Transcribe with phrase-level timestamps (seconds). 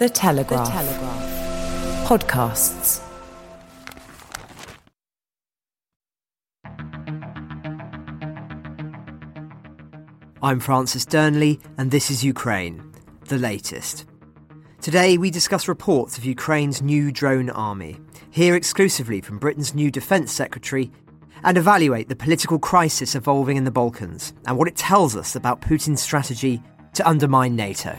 [0.00, 0.66] The Telegraph.
[0.66, 2.08] The Telegraph.
[2.08, 3.02] Podcasts.
[10.42, 12.94] I'm Francis Dearnley, and this is Ukraine,
[13.26, 14.06] the latest.
[14.80, 20.32] Today, we discuss reports of Ukraine's new drone army, hear exclusively from Britain's new Defence
[20.32, 20.90] Secretary,
[21.44, 25.60] and evaluate the political crisis evolving in the Balkans and what it tells us about
[25.60, 26.62] Putin's strategy
[26.94, 27.98] to undermine NATO.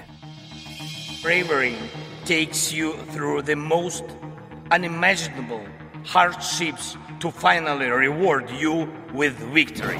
[1.21, 1.75] Bravery
[2.25, 4.03] takes you through the most
[4.71, 5.63] unimaginable
[6.03, 9.99] hardships to finally reward you with victory.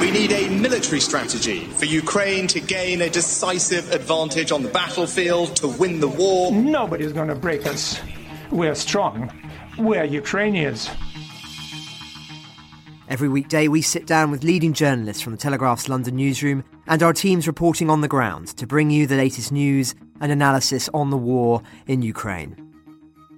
[0.00, 5.54] We need a military strategy for Ukraine to gain a decisive advantage on the battlefield,
[5.56, 6.50] to win the war.
[6.50, 8.00] Nobody's going to break us.
[8.50, 9.30] We're strong.
[9.78, 10.90] We're Ukrainians.
[13.08, 17.12] Every weekday, we sit down with leading journalists from the Telegraph's London newsroom and our
[17.12, 21.16] teams reporting on the ground to bring you the latest news and analysis on the
[21.16, 22.56] war in Ukraine.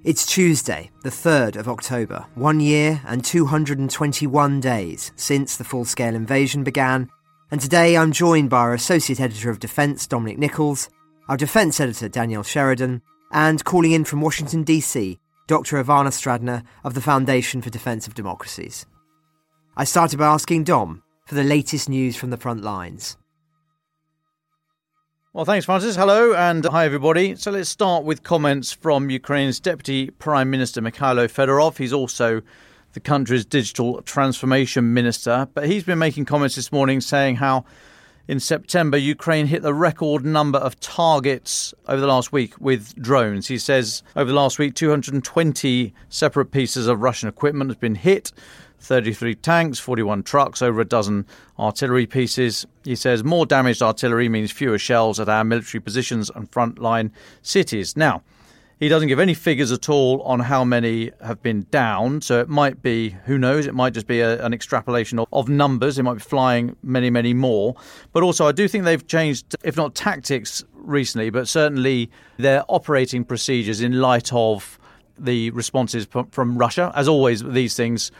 [0.05, 6.15] It's Tuesday, the 3rd of October, one year and 221 days since the full scale
[6.15, 7.09] invasion began,
[7.51, 10.91] and today I'm joined by our Associate Editor of Defence, Dominic Nicholls,
[11.29, 13.01] our Defence Editor, Danielle Sheridan,
[13.33, 15.83] and calling in from Washington, D.C., Dr.
[15.83, 18.87] Ivana Stradner of the Foundation for Defence of Democracies.
[19.77, 23.17] I started by asking Dom for the latest news from the front lines.
[25.35, 25.97] Well, thanks, Francis.
[25.97, 27.35] Hello and hi, everybody.
[27.35, 31.77] So let's start with comments from Ukraine's Deputy Prime Minister Mikhailo Fedorov.
[31.77, 32.41] He's also
[32.93, 37.65] the country's digital transformation minister, but he's been making comments this morning saying how
[38.29, 43.49] in September Ukraine hit the record number of targets over the last week with drones.
[43.49, 48.31] He says over the last week 220 separate pieces of Russian equipment has been hit.
[48.85, 51.27] 33 tanks, 41 trucks, over a dozen
[51.59, 52.67] artillery pieces.
[52.85, 57.11] He says more damaged artillery means fewer shells at our military positions and frontline
[57.43, 57.97] cities.
[57.97, 58.23] Now,
[58.79, 62.49] he doesn't give any figures at all on how many have been down, so it
[62.49, 65.99] might be, who knows, it might just be a, an extrapolation of, of numbers.
[65.99, 67.77] It might be flying many, many more.
[68.13, 73.25] But also, I do think they've changed, if not tactics recently, but certainly their operating
[73.25, 74.79] procedures in light of
[75.17, 76.93] the responses from Russia.
[76.95, 78.11] As always, these things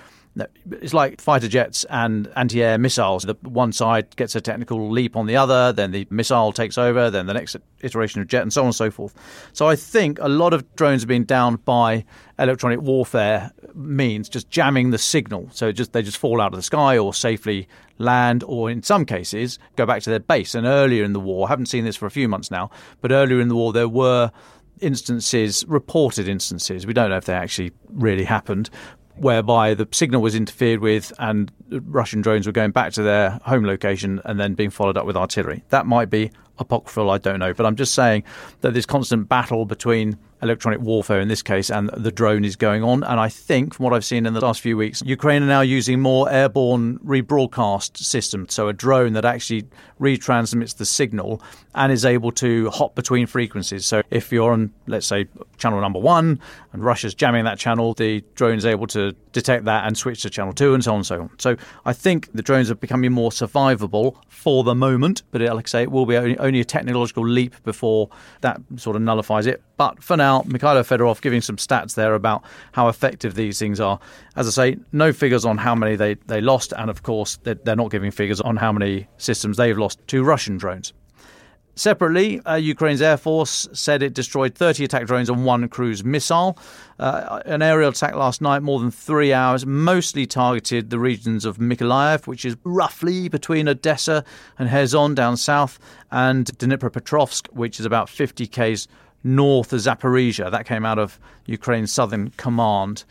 [0.71, 3.23] it's like fighter jets and anti-air missiles.
[3.23, 7.11] The one side gets a technical leap on the other, then the missile takes over,
[7.11, 9.15] then the next iteration of jet, and so on and so forth.
[9.53, 12.05] So I think a lot of drones have been down by
[12.39, 15.49] electronic warfare means just jamming the signal.
[15.53, 17.69] So just they just fall out of the sky or safely
[17.99, 20.57] land, or in some cases go back to their base.
[20.57, 22.71] And earlier in the war, I haven't seen this for a few months now,
[23.01, 24.33] but earlier in the war there were
[24.81, 28.69] instances, reported instances, we don't know if they actually really happened,
[29.17, 33.65] whereby the signal was interfered with and Russian drones were going back to their home
[33.65, 35.65] location and then being followed up with artillery.
[35.71, 37.53] That might be apocryphal, I don't know.
[37.55, 38.25] But I'm just saying
[38.61, 42.85] that this constant battle between electronic warfare in this case and the drone is going
[42.85, 43.03] on.
[43.03, 45.63] And I think, from what I've seen in the last few weeks, Ukraine are now
[45.63, 48.55] using more airborne rebroadcast systems.
[48.55, 49.65] So a drone that actually
[50.01, 51.41] retransmits the signal
[51.75, 53.87] and is able to hop between frequencies.
[53.87, 55.27] So if you're on, let's say,
[55.57, 56.41] channel number one
[56.73, 60.31] and Russia's jamming that channel, the drone is able to detect that and switch to
[60.31, 61.31] channel two and so on and so on.
[61.39, 65.69] So I think the drones are becoming more survivable for the moment, but like I
[65.69, 68.09] say, it will be only, only a technological leap before
[68.43, 69.63] that sort of nullifies it.
[69.77, 73.99] But for now, Mikhailo Fedorov giving some stats there about how effective these things are.
[74.37, 77.55] As I say, no figures on how many they, they lost, and of course, they're,
[77.55, 80.93] they're not giving figures on how many systems they've lost to Russian drones.
[81.77, 86.57] Separately, uh, Ukraine's Air Force said it destroyed 30 attack drones and one cruise missile.
[87.01, 91.59] Uh, an aerial attack last night, more than three hours, mostly targeted the regions of
[91.59, 94.25] Mykolaiv, which is roughly between Odessa
[94.57, 95.81] and Kherson down south,
[96.13, 98.87] and Dnipropetrovsk, which is about 50 k's
[99.25, 100.53] north of Zaporizhia.
[100.53, 103.05] That came out of Ukraine's southern command.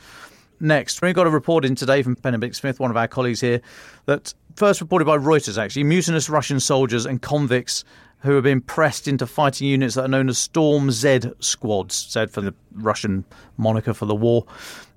[0.61, 3.59] Next, we got a report in today from Benedict Smith, one of our colleagues here,
[4.05, 7.83] that first reported by Reuters actually, mutinous Russian soldiers and convicts
[8.23, 12.31] who have been pressed into fighting units that are known as Storm Z squads, said
[12.31, 13.25] for the Russian
[13.57, 14.45] moniker for the war,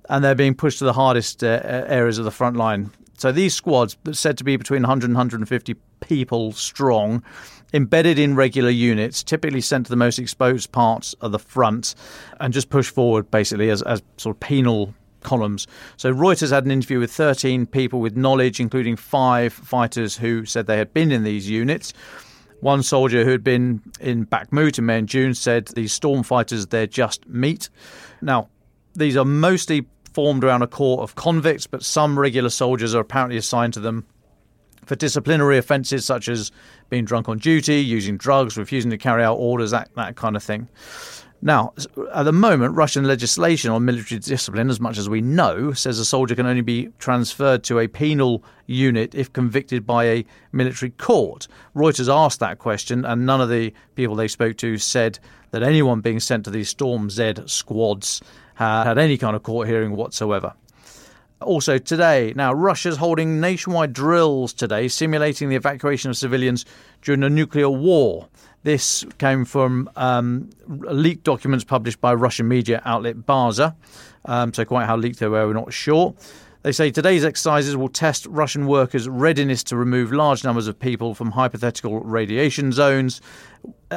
[0.09, 2.91] and they're being pushed to the hardest uh, areas of the front line.
[3.17, 7.23] So these squads, said to be between 100 and 150 people strong,
[7.73, 11.95] embedded in regular units, typically sent to the most exposed parts of the front,
[12.39, 15.67] and just pushed forward basically as, as sort of penal columns.
[15.97, 20.67] So Reuters had an interview with 13 people with knowledge, including five fighters who said
[20.67, 21.93] they had been in these units.
[22.59, 26.67] One soldier who had been in Bakhmut in May and June said these storm fighters,
[26.67, 27.69] they're just meat.
[28.21, 28.49] Now,
[28.95, 33.37] these are mostly formed around a core of convicts, but some regular soldiers are apparently
[33.37, 34.05] assigned to them
[34.85, 36.51] for disciplinary offences such as
[36.89, 40.41] being drunk on duty, using drugs, refusing to carry out orders, that, that kind of
[40.41, 40.67] thing.
[41.41, 41.73] Now,
[42.13, 46.05] at the moment, Russian legislation on military discipline, as much as we know, says a
[46.05, 51.47] soldier can only be transferred to a penal unit if convicted by a military court.
[51.75, 55.19] Reuters asked that question, and none of the people they spoke to said
[55.51, 58.21] that anyone being sent to these Storm Z squads
[58.55, 60.53] had, had any kind of court hearing whatsoever.
[61.39, 66.65] Also, today, now Russia's holding nationwide drills today, simulating the evacuation of civilians
[67.03, 68.27] during a nuclear war.
[68.67, 73.77] This came from um, leaked documents published by Russian media outlet Baza.
[74.25, 76.13] Um, so, quite how leaked they were, we're not sure.
[76.63, 81.13] They say today's exercises will test Russian workers' readiness to remove large numbers of people
[81.13, 83.21] from hypothetical radiation zones.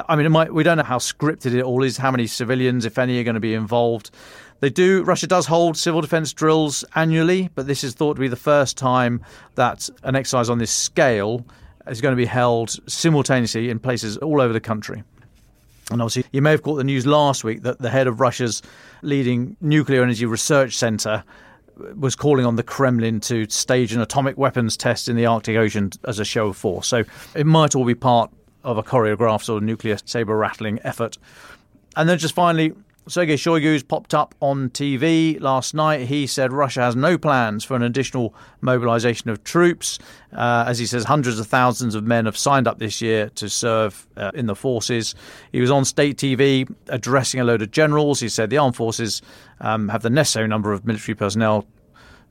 [0.08, 2.96] I mean, might, we don't know how scripted it all is, how many civilians, if
[2.96, 4.12] any, are going to be involved.
[4.60, 5.02] They do.
[5.02, 8.78] Russia does hold civil defence drills annually, but this is thought to be the first
[8.78, 9.24] time
[9.56, 11.44] that an exercise on this scale
[11.90, 15.02] is going to be held simultaneously in places all over the country.
[15.90, 18.62] And obviously, you may have caught the news last week that the head of Russia's
[19.02, 21.24] leading nuclear energy research centre
[21.76, 25.56] uh, was calling on the Kremlin to stage an atomic weapons test in the Arctic
[25.56, 26.86] Ocean as a show of force.
[26.86, 27.02] So
[27.34, 28.30] it might all be part
[28.62, 31.18] of a choreographed sort of nuclear saber rattling effort.
[31.96, 32.72] And then just finally,
[33.08, 36.06] Sergei Shoigu's popped up on TV last night.
[36.06, 39.98] He said Russia has no plans for an additional mobilization of troops.
[40.32, 43.48] Uh, as he says, hundreds of thousands of men have signed up this year to
[43.48, 45.14] serve uh, in the forces.
[45.50, 48.20] He was on state TV addressing a load of generals.
[48.20, 49.22] He said the armed forces
[49.60, 51.66] um, have the necessary number of military personnel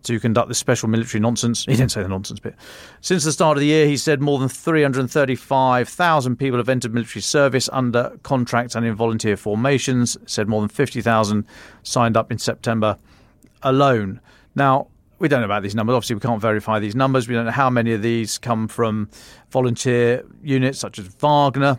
[0.04, 1.66] to conduct this special military nonsense.
[1.66, 2.56] He didn't say the nonsense bit.
[3.02, 7.22] Since the start of the year, he said more than 335,000 people have entered military
[7.22, 10.18] service under contract and in volunteer formations.
[10.26, 11.46] Said more than 50,000
[11.84, 12.98] signed up in September
[13.62, 14.22] alone.
[14.56, 14.88] Now,
[15.20, 15.96] we don't know about these numbers.
[15.96, 17.28] Obviously, we can't verify these numbers.
[17.28, 19.10] We don't know how many of these come from
[19.52, 21.78] volunteer units such as Wagner.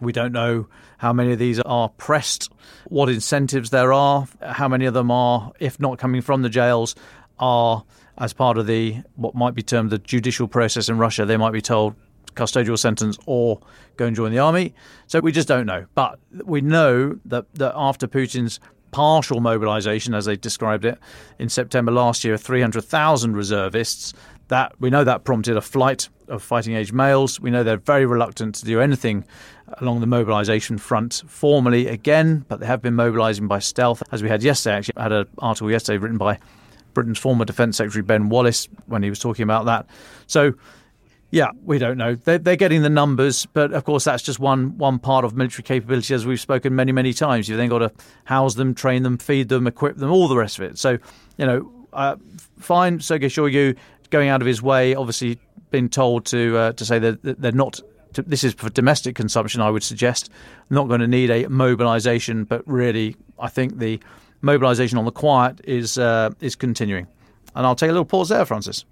[0.00, 0.66] We don't know
[0.98, 2.52] how many of these are pressed,
[2.86, 6.94] what incentives there are, how many of them are, if not coming from the jails,
[7.38, 7.84] are
[8.18, 11.24] as part of the what might be termed the judicial process in Russia.
[11.24, 11.94] They might be told
[12.34, 13.60] custodial sentence or
[13.96, 14.74] go and join the army.
[15.06, 15.86] So we just don't know.
[15.94, 20.98] But we know that, that after Putin's partial mobilization, as they described it,
[21.38, 24.14] in September last year, 300,000 reservists,
[24.48, 27.38] that we know that prompted a flight of fighting age males.
[27.38, 29.24] We know they're very reluctant to do anything
[29.78, 34.02] along the mobilisation front formally again, but they have been mobilising by stealth.
[34.10, 36.38] As we had yesterday, actually, I had an article yesterday written by
[36.98, 39.86] Britain's former Defence Secretary Ben Wallace when he was talking about that.
[40.26, 40.54] So,
[41.30, 42.16] yeah, we don't know.
[42.16, 45.62] They're, they're, getting the numbers, but of course that's just one one part of military
[45.62, 47.48] capability, as we've spoken many many times.
[47.48, 47.92] You've then got to
[48.24, 50.76] house them, train them, feed them, equip them, all the rest of it.
[50.76, 50.98] So,
[51.36, 52.16] you know, uh,
[52.58, 53.76] fine, Sergei Shoigu
[54.10, 55.38] going out of his way, obviously
[55.70, 57.80] been told to uh, to say that they're not.
[58.14, 59.60] To, this is for domestic consumption.
[59.60, 60.30] I would suggest
[60.68, 64.00] not going to need a mobilisation, but really, I think the
[64.40, 67.06] mobilisation on the quiet is uh, is continuing.
[67.54, 68.84] And I'll take a little pause there, Francis.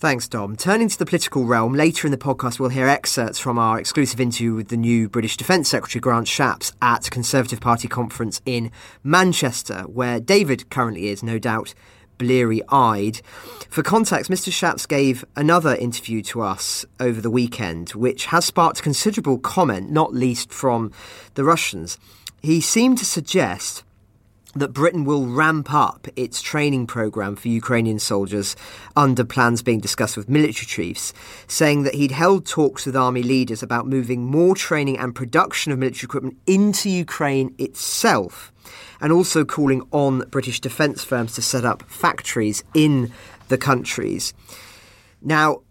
[0.00, 0.56] Thanks, Dom.
[0.56, 4.18] Turning to the political realm, later in the podcast, we'll hear excerpts from our exclusive
[4.18, 8.70] interview with the new British Defence Secretary Grant Shapps at Conservative Party conference in
[9.02, 11.74] Manchester, where David currently is, no doubt
[12.16, 13.20] bleary eyed.
[13.68, 14.50] For context, Mr.
[14.50, 20.14] Shapps gave another interview to us over the weekend, which has sparked considerable comment, not
[20.14, 20.92] least from
[21.34, 21.98] the Russians.
[22.40, 23.84] He seemed to suggest
[24.54, 28.56] that Britain will ramp up its training programme for Ukrainian soldiers
[28.96, 31.12] under plans being discussed with military chiefs,
[31.46, 35.78] saying that he'd held talks with army leaders about moving more training and production of
[35.78, 38.52] military equipment into Ukraine itself,
[39.00, 43.12] and also calling on British defence firms to set up factories in
[43.48, 44.34] the countries.
[45.22, 45.62] Now,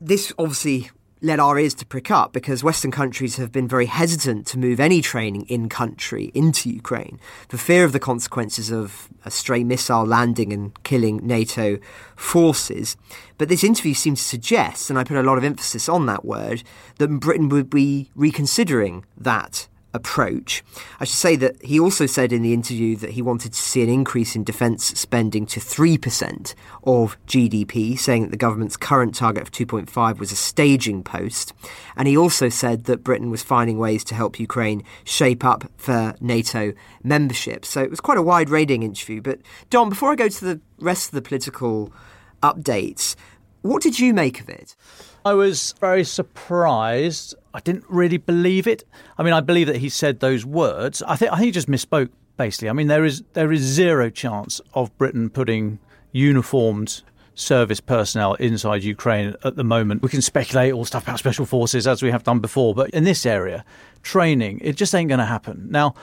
[0.00, 0.90] this obviously
[1.22, 4.80] led our ears to prick up because Western countries have been very hesitant to move
[4.80, 10.06] any training in country into Ukraine for fear of the consequences of a stray missile
[10.06, 11.78] landing and killing NATO
[12.16, 12.96] forces.
[13.38, 16.24] But this interview seems to suggest, and I put a lot of emphasis on that
[16.24, 16.62] word,
[16.98, 20.62] that Britain would be reconsidering that approach.
[21.00, 23.82] I should say that he also said in the interview that he wanted to see
[23.82, 26.54] an increase in defence spending to 3%
[26.84, 31.52] of GDP, saying that the government's current target of 2.5 was a staging post.
[31.96, 36.14] And he also said that Britain was finding ways to help Ukraine shape up for
[36.20, 37.64] NATO membership.
[37.64, 39.20] So it was quite a wide ranging interview.
[39.20, 41.92] But Dom, before I go to the rest of the political
[42.42, 43.16] updates,
[43.62, 44.74] what did you make of it?
[45.24, 47.34] I was very surprised.
[47.52, 48.84] I didn't really believe it.
[49.18, 51.02] I mean, I believe that he said those words.
[51.02, 52.10] I think I think he just misspoke.
[52.36, 55.78] Basically, I mean, there is there is zero chance of Britain putting
[56.12, 57.02] uniformed
[57.34, 60.02] service personnel inside Ukraine at the moment.
[60.02, 63.04] We can speculate all stuff about special forces as we have done before, but in
[63.04, 63.64] this area,
[64.02, 65.68] training, it just ain't going to happen.
[65.70, 65.94] Now,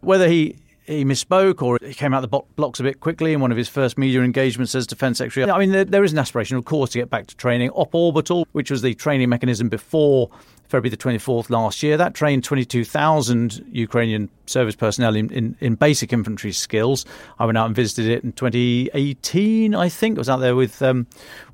[0.00, 3.50] whether he he misspoke or he came out the blocks a bit quickly in one
[3.50, 5.50] of his first media engagements as Defence Secretary.
[5.50, 7.70] I mean, there, there is an aspiration, of course, to get back to training.
[7.70, 10.30] Op Orbital, which was the training mechanism before
[10.72, 11.98] February the 24th last year.
[11.98, 17.04] That trained 22,000 Ukrainian service personnel in, in, in, basic infantry skills.
[17.38, 20.16] I went out and visited it in 2018, I think.
[20.16, 21.06] I was out there with um,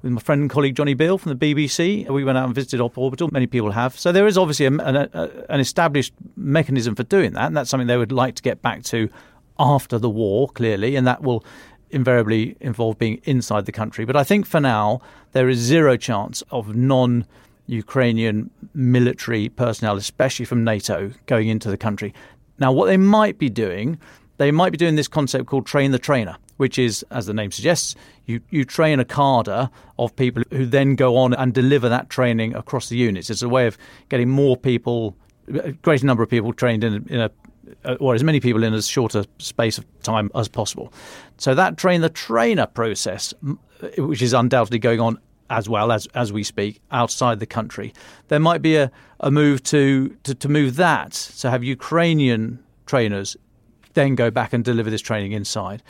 [0.02, 2.08] with my friend and colleague Johnny Beale from the BBC.
[2.08, 3.28] We went out and visited Op Orbital.
[3.32, 3.98] Many people have.
[3.98, 7.68] So there is obviously a, an, a, an established mechanism for doing that, and that's
[7.70, 9.08] something they would like to get back to
[9.58, 11.44] after the war, clearly, and that will
[11.90, 14.04] invariably involve being inside the country.
[14.04, 15.00] But I think for now,
[15.32, 17.26] there is zero chance of non
[17.68, 22.12] Ukrainian military personnel, especially from NATO, going into the country.
[22.58, 23.98] Now, what they might be doing,
[24.38, 27.52] they might be doing this concept called train the trainer, which is, as the name
[27.52, 27.94] suggests,
[28.26, 32.54] you, you train a cadre of people who then go on and deliver that training
[32.54, 33.30] across the units.
[33.30, 35.14] It's a way of getting more people,
[35.48, 37.30] a greater number of people trained in, in a
[37.84, 40.90] uh, or as many people in as short a space of time as possible.
[41.37, 43.34] So that train the trainer process,
[43.98, 45.18] which is undoubtedly going on
[45.50, 47.93] as well as as we speak outside the country.
[48.28, 48.90] There might be a,
[49.21, 53.37] a move to, to, to move that to have Ukrainian trainers
[53.99, 55.83] then go back and deliver this training inside.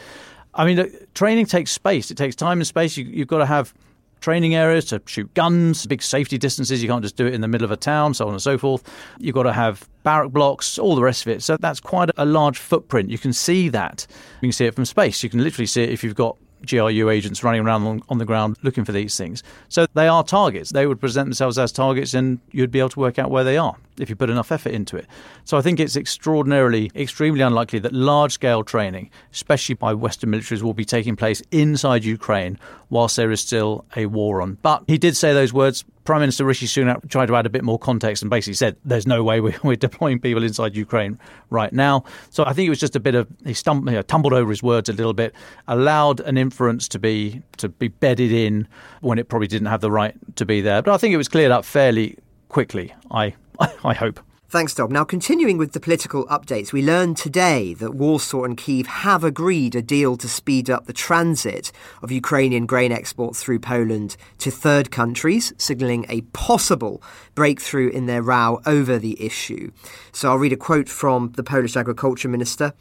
[0.55, 2.11] I mean, training takes space.
[2.11, 2.97] It takes time and space.
[2.97, 3.75] You, you've got to have
[4.21, 6.83] training areas to shoot guns, big safety distances.
[6.83, 8.59] You can't just do it in the middle of a town, so on and so
[8.59, 8.83] forth.
[9.19, 11.43] You've got to have barrack blocks, all the rest of it.
[11.43, 13.11] So that's quite a large footprint.
[13.11, 14.07] You can see that.
[14.41, 15.23] You can see it from space.
[15.23, 16.37] You can literally see it if you've got
[16.67, 19.43] GRU agents running around on, the ground looking for these things.
[19.69, 20.71] So they are targets.
[20.71, 23.57] They would present themselves as targets, and you'd be able to work out where they
[23.57, 25.07] are if you put enough effort into it.
[25.45, 30.63] So I think it's extraordinarily, extremely unlikely that large scale training, especially by Western militaries,
[30.63, 32.59] will be taking place inside Ukraine
[32.91, 34.59] whilst there is still a war on.
[34.63, 37.63] But he did say those words Prime Minister Rishi Sunak tried to add a bit
[37.63, 41.19] more context and basically said there's no way we're, deploying people inside Ukraine
[41.51, 42.03] right now.
[42.31, 44.49] So I think it was just a bit of he stumbled, you know, tumbled over
[44.49, 45.35] his words a little bit,
[45.67, 48.67] allowed an inference to be to be bedded in
[49.03, 50.81] when it probably didn't have the right to be there.
[50.81, 52.17] But I think it was cleared up fairly
[52.49, 52.95] quickly.
[53.11, 53.35] I
[53.85, 54.21] I hope.
[54.51, 54.91] Thanks, Dom.
[54.91, 59.75] Now, continuing with the political updates, we learned today that Warsaw and Kiev have agreed
[59.75, 61.71] a deal to speed up the transit
[62.03, 67.03] of Ukrainian grain exports through Poland to third countries, signalling a possible
[67.35, 69.71] breakthrough in their row over the issue.
[70.13, 72.73] So I'll read a quote from the Polish agriculture minister.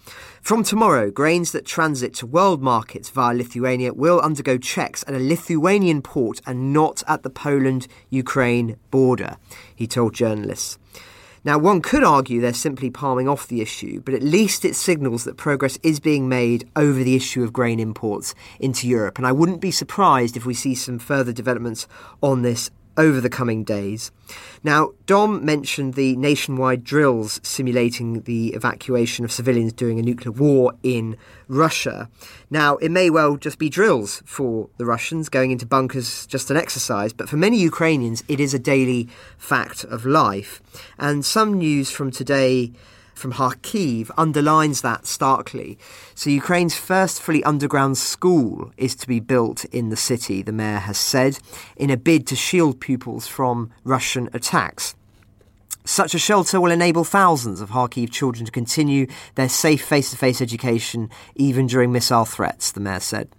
[0.42, 5.20] From tomorrow, grains that transit to world markets via Lithuania will undergo checks at a
[5.20, 9.36] Lithuanian port and not at the Poland Ukraine border,
[9.76, 10.80] he told journalists.
[11.44, 15.24] Now, one could argue they're simply palming off the issue, but at least it signals
[15.24, 19.18] that progress is being made over the issue of grain imports into Europe.
[19.18, 21.88] And I wouldn't be surprised if we see some further developments
[22.22, 24.12] on this over the coming days.
[24.64, 30.74] Now, Dom mentioned the nationwide drills simulating the evacuation of civilians during a nuclear war
[30.84, 31.16] in
[31.48, 32.10] Russia.
[32.50, 36.58] Now, it may well just be drills for the Russians, going into bunkers just an
[36.58, 40.62] exercise, but for many Ukrainians, it is a daily fact of life.
[40.98, 42.74] And some news from today
[43.18, 45.78] from Kharkiv underlines that starkly.
[46.14, 50.78] So, Ukraine's first fully underground school is to be built in the city, the mayor
[50.78, 51.40] has said,
[51.76, 54.96] in a bid to shield pupils from Russian attacks.
[55.84, 60.18] Such a shelter will enable thousands of Kharkiv children to continue their safe face to
[60.18, 63.30] face education even during missile threats, the mayor said.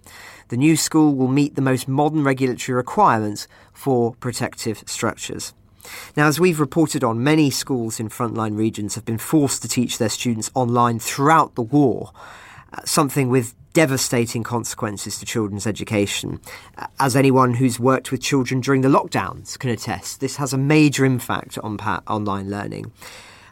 [0.49, 5.53] The new school will meet the most modern regulatory requirements for protective structures.
[6.15, 9.97] Now, as we've reported on, many schools in frontline regions have been forced to teach
[9.97, 12.11] their students online throughout the war,
[12.73, 16.39] uh, something with devastating consequences to children's education.
[16.77, 20.57] Uh, as anyone who's worked with children during the lockdowns can attest, this has a
[20.57, 22.91] major impact on pa- online learning.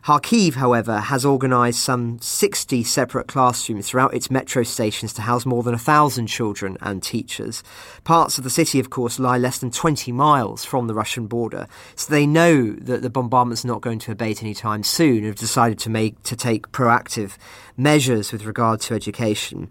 [0.08, 5.64] Kharkiv, however, has organised some 60 separate classrooms throughout its metro stations to house more
[5.64, 7.62] than a thousand children and teachers.
[8.06, 11.68] Parts of the city, of course, lie less than 20 miles from the Russian border,
[11.96, 15.78] so they know that the bombardment's not going to abate anytime soon and have decided
[15.80, 17.36] to make to take proactive
[17.76, 19.70] measures with regard to education.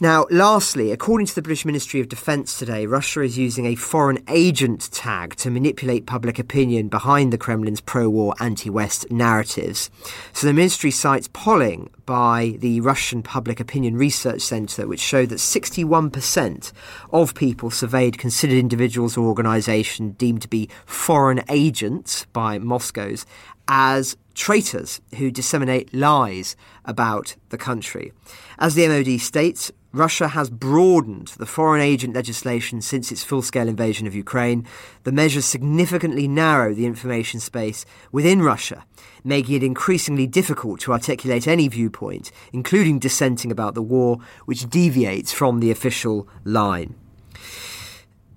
[0.00, 4.22] Now, lastly, according to the British Ministry of Defence today, Russia is using a foreign
[4.28, 9.90] agent tag to manipulate public opinion behind the Kremlin's pro war, anti West narratives.
[10.32, 15.40] So the ministry cites polling by the Russian Public Opinion Research Centre, which showed that
[15.40, 16.72] 61%
[17.10, 23.26] of people surveyed considered individuals or organisations deemed to be foreign agents by Moscow's
[23.66, 28.12] as traitors who disseminate lies about the country.
[28.58, 33.68] As the MOD states, Russia has broadened the foreign agent legislation since its full scale
[33.68, 34.66] invasion of Ukraine.
[35.04, 38.84] The measures significantly narrow the information space within Russia,
[39.24, 45.32] making it increasingly difficult to articulate any viewpoint, including dissenting about the war, which deviates
[45.32, 46.94] from the official line.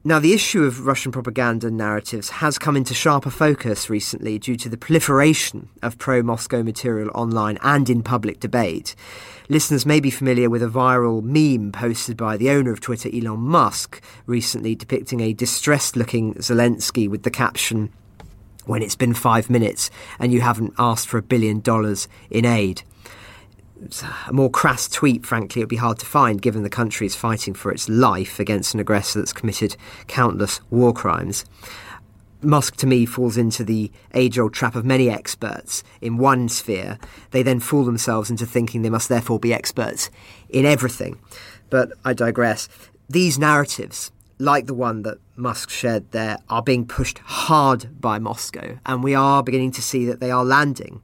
[0.03, 4.67] Now, the issue of Russian propaganda narratives has come into sharper focus recently due to
[4.67, 8.95] the proliferation of pro Moscow material online and in public debate.
[9.47, 13.41] Listeners may be familiar with a viral meme posted by the owner of Twitter, Elon
[13.41, 17.93] Musk, recently depicting a distressed looking Zelensky with the caption,
[18.65, 22.81] When it's been five minutes and you haven't asked for a billion dollars in aid
[24.27, 27.15] a more crass tweet, frankly, it would be hard to find given the country is
[27.15, 29.75] fighting for its life against an aggressor that's committed
[30.07, 31.45] countless war crimes.
[32.43, 36.97] Musk, to me, falls into the age old trap of many experts in one sphere.
[37.31, 40.09] They then fool themselves into thinking they must therefore be experts
[40.49, 41.19] in everything.
[41.69, 42.67] But I digress.
[43.09, 48.79] These narratives, like the one that Musk shared there, are being pushed hard by Moscow,
[48.85, 51.03] and we are beginning to see that they are landing.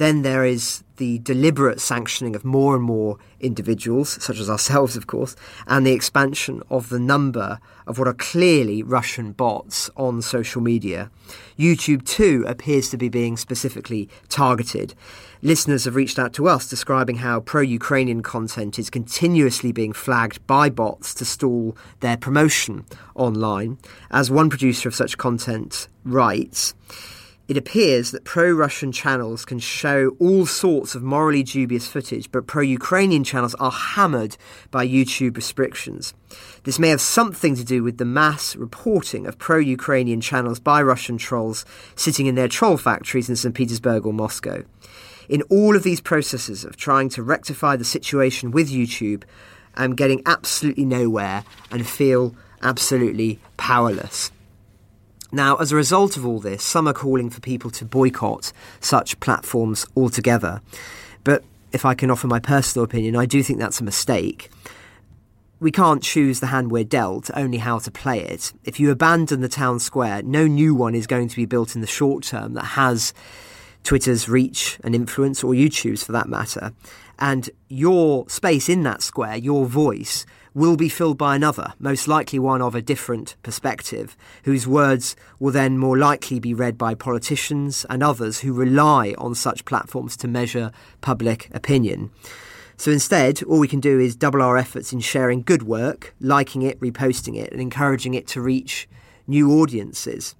[0.00, 5.06] Then there is the deliberate sanctioning of more and more individuals, such as ourselves, of
[5.06, 5.36] course,
[5.66, 11.10] and the expansion of the number of what are clearly Russian bots on social media.
[11.58, 14.94] YouTube, too, appears to be being specifically targeted.
[15.42, 20.46] Listeners have reached out to us describing how pro Ukrainian content is continuously being flagged
[20.46, 23.76] by bots to stall their promotion online.
[24.10, 26.72] As one producer of such content writes,
[27.50, 32.46] it appears that pro Russian channels can show all sorts of morally dubious footage, but
[32.46, 34.36] pro Ukrainian channels are hammered
[34.70, 36.14] by YouTube restrictions.
[36.62, 40.80] This may have something to do with the mass reporting of pro Ukrainian channels by
[40.80, 41.64] Russian trolls
[41.96, 43.52] sitting in their troll factories in St.
[43.52, 44.62] Petersburg or Moscow.
[45.28, 49.24] In all of these processes of trying to rectify the situation with YouTube,
[49.74, 52.32] I'm getting absolutely nowhere and feel
[52.62, 54.30] absolutely powerless.
[55.32, 59.18] Now, as a result of all this, some are calling for people to boycott such
[59.20, 60.60] platforms altogether.
[61.22, 64.50] But if I can offer my personal opinion, I do think that's a mistake.
[65.60, 68.52] We can't choose the hand we're dealt, only how to play it.
[68.64, 71.80] If you abandon the town square, no new one is going to be built in
[71.80, 73.12] the short term that has
[73.84, 76.72] Twitter's reach and influence, or YouTube's for that matter.
[77.18, 82.38] And your space in that square, your voice, will be filled by another, most likely
[82.38, 87.86] one of a different perspective, whose words will then more likely be read by politicians
[87.88, 92.10] and others who rely on such platforms to measure public opinion.
[92.76, 96.62] So instead, all we can do is double our efforts in sharing good work, liking
[96.62, 98.88] it, reposting it, and encouraging it to reach
[99.26, 100.34] new audiences.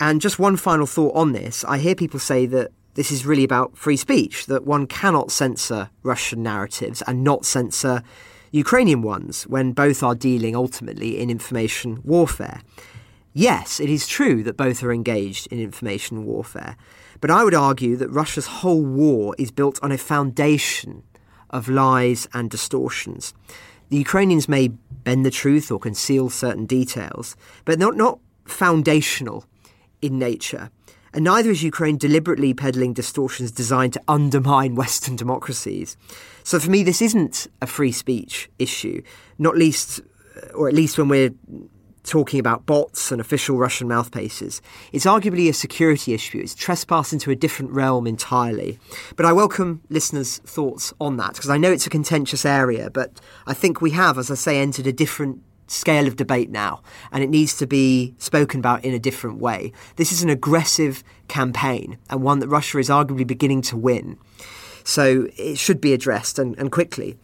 [0.00, 3.44] And just one final thought on this I hear people say that this is really
[3.44, 8.02] about free speech, that one cannot censor Russian narratives and not censor
[8.52, 12.60] Ukrainian ones when both are dealing ultimately in information warfare.
[13.32, 16.76] Yes, it is true that both are engaged in information warfare,
[17.22, 21.02] but I would argue that Russia's whole war is built on a foundation
[21.48, 23.32] of lies and distortions.
[23.88, 29.46] The Ukrainians may bend the truth or conceal certain details, but not, not foundational
[30.02, 30.70] in nature.
[31.14, 35.96] And neither is Ukraine deliberately peddling distortions designed to undermine Western democracies.
[36.42, 39.02] So for me, this isn't a free speech issue,
[39.38, 40.00] not least,
[40.36, 41.34] uh, or at least when we're
[42.04, 44.60] talking about bots and official Russian mouthpieces.
[44.92, 46.38] It's arguably a security issue.
[46.38, 48.78] It's trespass into a different realm entirely.
[49.14, 53.20] But I welcome listeners' thoughts on that because I know it's a contentious area, but
[53.46, 55.42] I think we have, as I say, entered a different
[55.72, 59.72] scale of debate now, and it needs to be spoken about in a different way.
[59.96, 64.18] This is an aggressive campaign and one that Russia is arguably beginning to win.
[64.84, 67.18] So it should be addressed and, and quickly.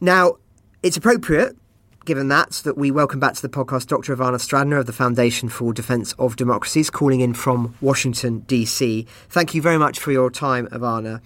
[0.00, 0.36] Now,
[0.82, 1.56] it's appropriate
[2.04, 4.14] given that, that we welcome back to the podcast Dr.
[4.14, 9.06] Ivana Stradner of the Foundation for Defence of Democracies, calling in from Washington, D.C.
[9.30, 11.22] Thank you very much for your time, Ivana.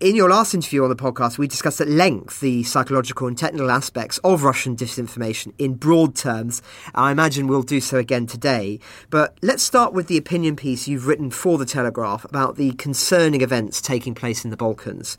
[0.00, 3.68] In your last interview on the podcast, we discussed at length the psychological and technical
[3.68, 6.62] aspects of Russian disinformation in broad terms.
[6.94, 8.78] I imagine we'll do so again today.
[9.10, 13.40] But let's start with the opinion piece you've written for The Telegraph about the concerning
[13.40, 15.18] events taking place in the Balkans.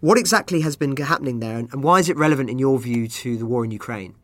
[0.00, 3.36] What exactly has been happening there, and why is it relevant in your view to
[3.36, 4.14] the war in Ukraine?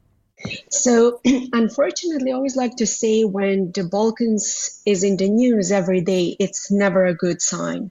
[0.70, 1.20] So,
[1.52, 6.36] unfortunately, I always like to say when the Balkans is in the news every day,
[6.38, 7.90] it's never a good sign.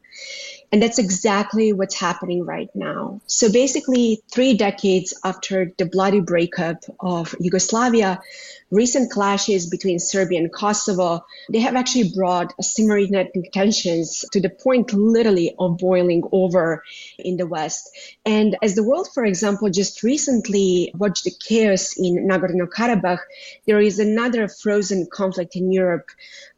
[0.72, 3.22] And that's exactly what's happening right now.
[3.26, 8.22] So basically, three decades after the bloody breakup of Yugoslavia,
[8.70, 13.16] recent clashes between Serbia and Kosovo, they have actually brought simmering
[13.52, 16.84] tensions to the point literally of boiling over
[17.18, 17.90] in the West.
[18.24, 23.22] And as the world, for example, just recently watched the chaos in Nagorno-Karabakh,
[23.66, 26.12] there is another frozen conflict in Europe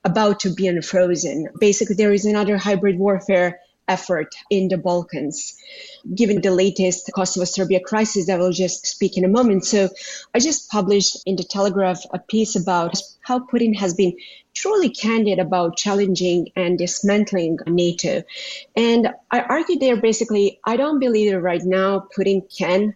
[0.03, 1.47] about to be unfrozen.
[1.61, 5.57] Basically, there is another hybrid warfare effort in the Balkans.
[6.13, 9.65] Given the latest Kosovo Serbia crisis, that I will just speak in a moment.
[9.65, 9.89] So,
[10.33, 14.15] I just published in the Telegraph a piece about how Putin has been
[14.53, 18.23] truly candid about challenging and dismantling NATO.
[18.75, 22.95] And I argue there basically, I don't believe that right now Putin can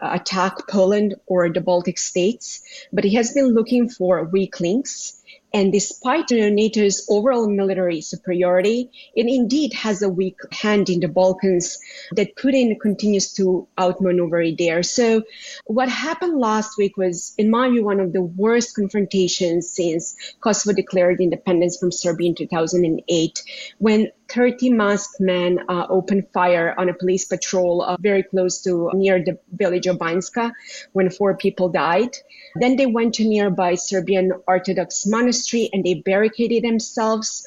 [0.00, 5.15] uh, attack Poland or the Baltic states, but he has been looking for weak links
[5.56, 11.78] and despite NATO's overall military superiority, it indeed has a weak hand in the Balkans
[12.12, 14.82] that Putin continues to outmaneuver there.
[14.82, 15.22] So,
[15.64, 20.76] what happened last week was, in my view, one of the worst confrontations since Kosovo
[20.76, 23.42] declared independence from Serbia in 2008,
[23.78, 28.90] when 30 masked men uh, opened fire on a police patrol uh, very close to
[28.94, 30.52] near the village of Banjska
[30.92, 32.16] when four people died.
[32.56, 37.46] Then they went to nearby Serbian Orthodox monastery and they barricaded themselves.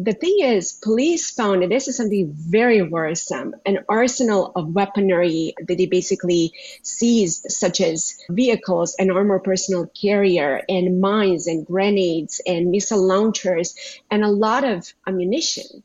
[0.00, 5.54] The thing is, police found, and this is something very worrisome, an arsenal of weaponry
[5.66, 12.40] that they basically seized, such as vehicles, an armored personnel carrier, and mines, and grenades,
[12.46, 13.74] and missile launchers,
[14.08, 15.82] and a lot of ammunition.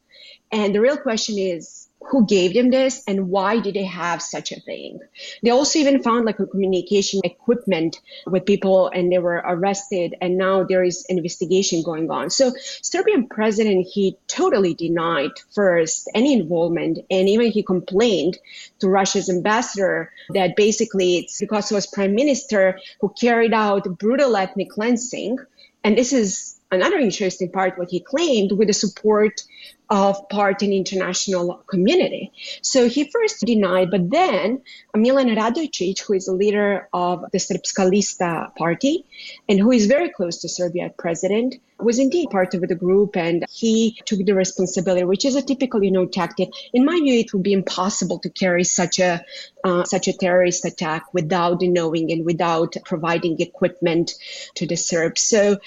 [0.52, 4.52] And the real question is, who gave them this and why did they have such
[4.52, 5.00] a thing.
[5.42, 10.38] They also even found like a communication equipment with people and they were arrested and
[10.38, 12.30] now there is an investigation going on.
[12.30, 18.38] So Serbian president, he totally denied first any involvement and even he complained
[18.80, 24.36] to Russia's ambassador that basically it's because it was prime minister who carried out brutal
[24.36, 25.38] ethnic cleansing.
[25.84, 29.44] And this is another interesting part what he claimed with the support
[29.90, 32.32] of part in international community.
[32.62, 34.62] So he first denied, but then
[34.96, 39.06] Milan Radojcic, who is a leader of the Srpska Lista party
[39.48, 43.46] and who is very close to Serbia president, was indeed part of the group and
[43.52, 46.50] he took the responsibility, which is a typical, you know, tactic.
[46.74, 49.24] In my view, it would be impossible to carry such a
[49.64, 54.14] uh, such a terrorist attack without knowing and without providing equipment
[54.56, 55.22] to the Serbs.
[55.22, 55.58] So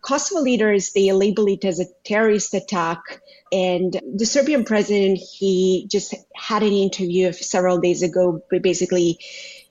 [0.00, 3.20] Kosovo leaders, they label it as a terrorist attack
[3.52, 9.18] and the Serbian president, he just had an interview several days ago, basically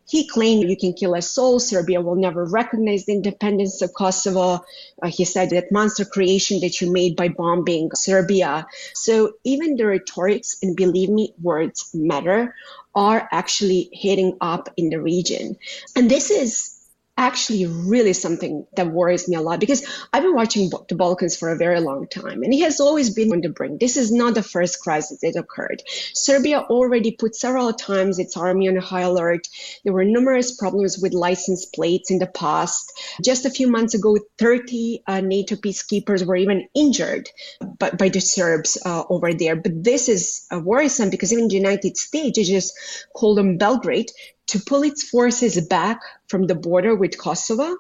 [0.07, 1.59] he claimed you can kill a soul.
[1.59, 4.63] Serbia will never recognize the independence of Kosovo.
[5.01, 8.67] Uh, he said that monster creation that you made by bombing Serbia.
[8.93, 12.53] So even the rhetorics, and believe me, words matter,
[12.93, 15.57] are actually hitting up in the region.
[15.95, 16.74] And this is
[17.17, 21.49] actually really something that worries me a lot because I've been watching the Balkans for
[21.49, 23.79] a very long time and it has always been on the brink.
[23.79, 25.81] This is not the first crisis that occurred.
[26.13, 29.47] Serbia already put several times its army on a high alert.
[29.83, 32.91] There were numerous problems with license plates in the past.
[33.23, 37.29] Just a few months ago, 30 uh, NATO peacekeepers were even injured
[37.79, 39.55] by, by the Serbs uh, over there.
[39.55, 42.73] But this is uh, worrisome because even the United States just
[43.15, 44.11] called on Belgrade
[44.47, 47.77] to pull its forces back from the border with Kosovo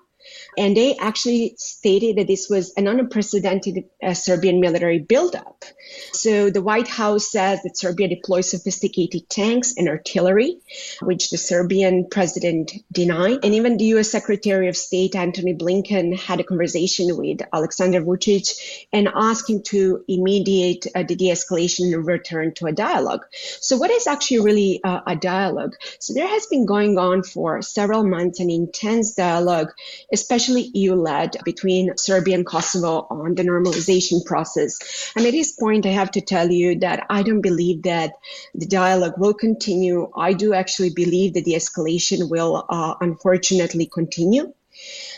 [0.57, 5.65] And they actually stated that this was an unprecedented uh, Serbian military buildup.
[6.11, 10.57] So the White House says that Serbia deploys sophisticated tanks and artillery,
[11.01, 13.39] which the Serbian president denied.
[13.43, 14.09] And even the U.S.
[14.09, 20.03] Secretary of State Antony Blinken had a conversation with Alexander Vucic and asked him to
[20.07, 23.25] immediate uh, the de-escalation and return to a dialogue.
[23.61, 25.75] So what is actually really uh, a dialogue?
[25.99, 29.71] So there has been going on for several months an intense dialogue,
[30.15, 34.71] especially EU-led, between Serbia and Kosovo on the normalization process.
[35.15, 38.13] And at this point, I have to tell you that I don't believe that
[38.53, 40.09] the dialogue will continue.
[40.15, 44.53] I do actually believe that the escalation will uh, unfortunately continue.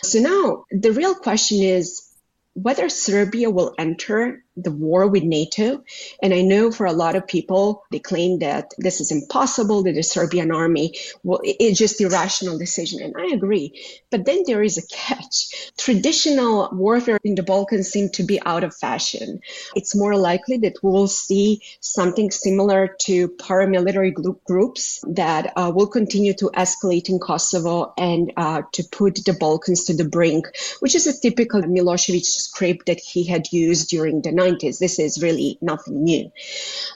[0.04, 2.08] So now the real question is
[2.54, 5.84] whether Serbia will enter the war with NATO.
[6.22, 9.94] And I know for a lot of people, they claim that this is impossible, that
[9.94, 13.02] the Serbian army will, it's just irrational decision.
[13.02, 13.74] And I agree.
[14.10, 15.72] But then there is a catch.
[15.78, 19.40] Traditional warfare in the Balkans seem to be out of fashion.
[19.76, 25.72] It's more likely that we will see something similar to paramilitary group groups that uh,
[25.74, 30.48] will continue to escalate in Kosovo and uh, to put the Balkans to the brink,
[30.80, 34.47] which is a typical Milosevic script that he had used during the 90s.
[34.56, 36.32] This is really nothing new.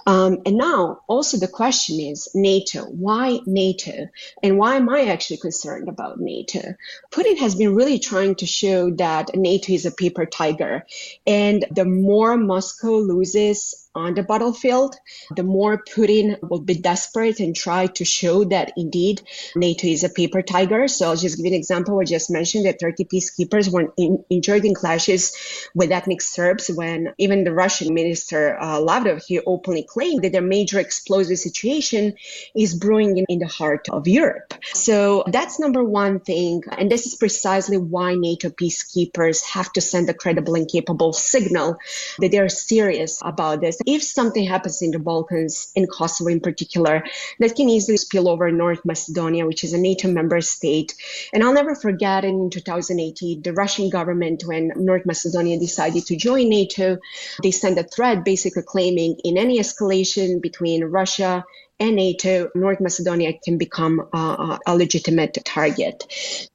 [0.05, 2.85] Um, and now, also, the question is NATO.
[2.85, 4.07] Why NATO?
[4.43, 6.75] And why am I actually concerned about NATO?
[7.11, 10.85] Putin has been really trying to show that NATO is a paper tiger.
[11.27, 14.95] And the more Moscow loses on the battlefield,
[15.35, 19.21] the more Putin will be desperate and try to show that indeed
[19.55, 20.87] NATO is a paper tiger.
[20.87, 21.99] So I'll just give you an example.
[21.99, 25.33] I just mentioned that 30 peacekeepers were in, injured in clashes
[25.75, 30.41] with ethnic Serbs when even the Russian minister uh, Lavrov, he openly claimed that a
[30.41, 32.13] major explosive situation
[32.55, 34.53] is brewing in, in the heart of Europe.
[34.73, 36.63] So that's number one thing.
[36.77, 41.77] And this is precisely why NATO peacekeepers have to send a credible and capable signal
[42.19, 47.03] that they're serious about this if something happens in the Balkans, in Kosovo in particular,
[47.39, 50.95] that can easily spill over North Macedonia, which is a NATO member state.
[51.33, 56.49] And I'll never forget in 2018, the Russian government, when North Macedonia decided to join
[56.49, 56.97] NATO,
[57.43, 61.43] they sent a threat basically claiming in any escalation between Russia
[61.81, 66.05] and NATO, North Macedonia can become uh, a legitimate target.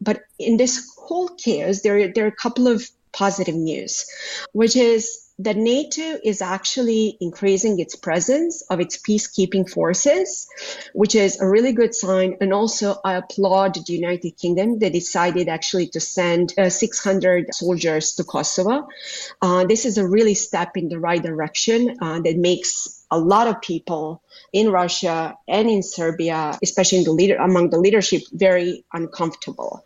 [0.01, 4.07] But in this whole chaos, there, there are a couple of positive news,
[4.53, 10.47] which is that NATO is actually increasing its presence of its peacekeeping forces,
[10.95, 12.37] which is a really good sign.
[12.41, 18.15] And also, I applaud the United Kingdom They decided actually to send uh, 600 soldiers
[18.15, 18.89] to Kosovo.
[19.43, 23.47] Uh, this is a really step in the right direction uh, that makes a lot
[23.47, 24.23] of people
[24.53, 29.85] in Russia and in Serbia, especially in the leader among the leadership, very uncomfortable.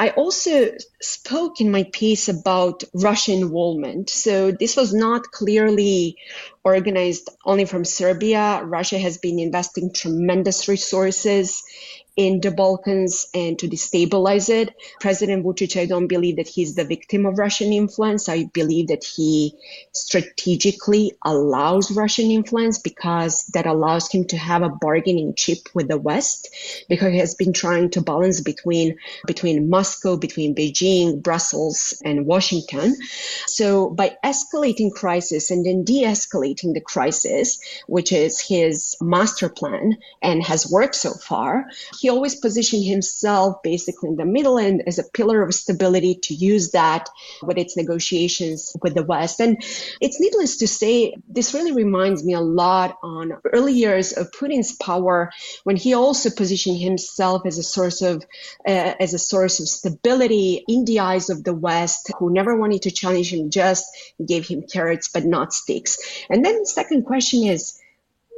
[0.00, 0.70] I also
[1.02, 4.08] spoke in my piece about Russian involvement.
[4.08, 6.16] So this was not clearly
[6.64, 8.62] organized only from Serbia.
[8.64, 11.62] Russia has been investing tremendous resources
[12.16, 14.74] in the Balkans and to destabilize it.
[15.00, 18.28] President Vucic, I don't believe that he's the victim of Russian influence.
[18.28, 19.54] I believe that he
[19.92, 25.98] strategically allows Russian influence because that allows him to have a bargaining chip with the
[25.98, 26.48] West
[26.88, 28.96] because he has been trying to balance between
[29.26, 32.96] between Moscow, between Beijing, Brussels, and Washington.
[33.46, 40.42] So by escalating crisis and then de-escalating the crisis, which is his master plan and
[40.42, 41.66] has worked so far,
[42.00, 46.34] he always positioned himself basically in the middle and as a pillar of stability to
[46.34, 47.08] use that
[47.42, 49.40] with its negotiations with the West.
[49.40, 49.62] And
[50.00, 54.72] it's needless to say, this really reminds me a lot on early years of Putin's
[54.72, 55.30] power
[55.64, 58.24] when he also positioned himself as a source of
[58.66, 62.82] uh, as a source of stability in the eyes of the West, who never wanted
[62.82, 63.84] to challenge him, just
[64.24, 65.98] gave him carrots but not sticks.
[66.30, 67.79] And then the second question is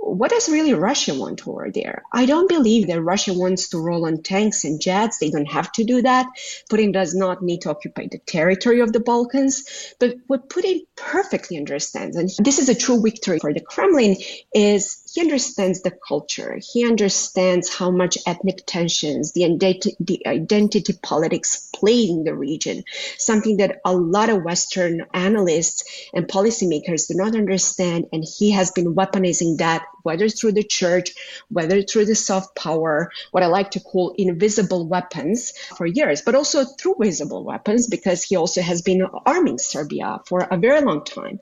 [0.04, 2.02] what does really Russia want over there?
[2.12, 5.18] I don't believe that Russia wants to roll on tanks and jets.
[5.18, 6.26] They don't have to do that.
[6.68, 9.94] Putin does not need to occupy the territory of the Balkans.
[10.00, 14.16] But what Putin perfectly understands, and this is a true victory for the Kremlin,
[14.52, 16.58] is he understands the culture.
[16.60, 22.82] He understands how much ethnic tensions, the identity, the identity politics play in the region,
[23.18, 28.06] something that a lot of Western analysts and policymakers do not understand.
[28.12, 31.12] And he has been weaponizing that, whether through the church,
[31.48, 36.34] whether through the soft power, what I like to call invisible weapons for years, but
[36.34, 41.04] also through visible weapons, because he also has been arming Serbia for a very long
[41.04, 41.40] time.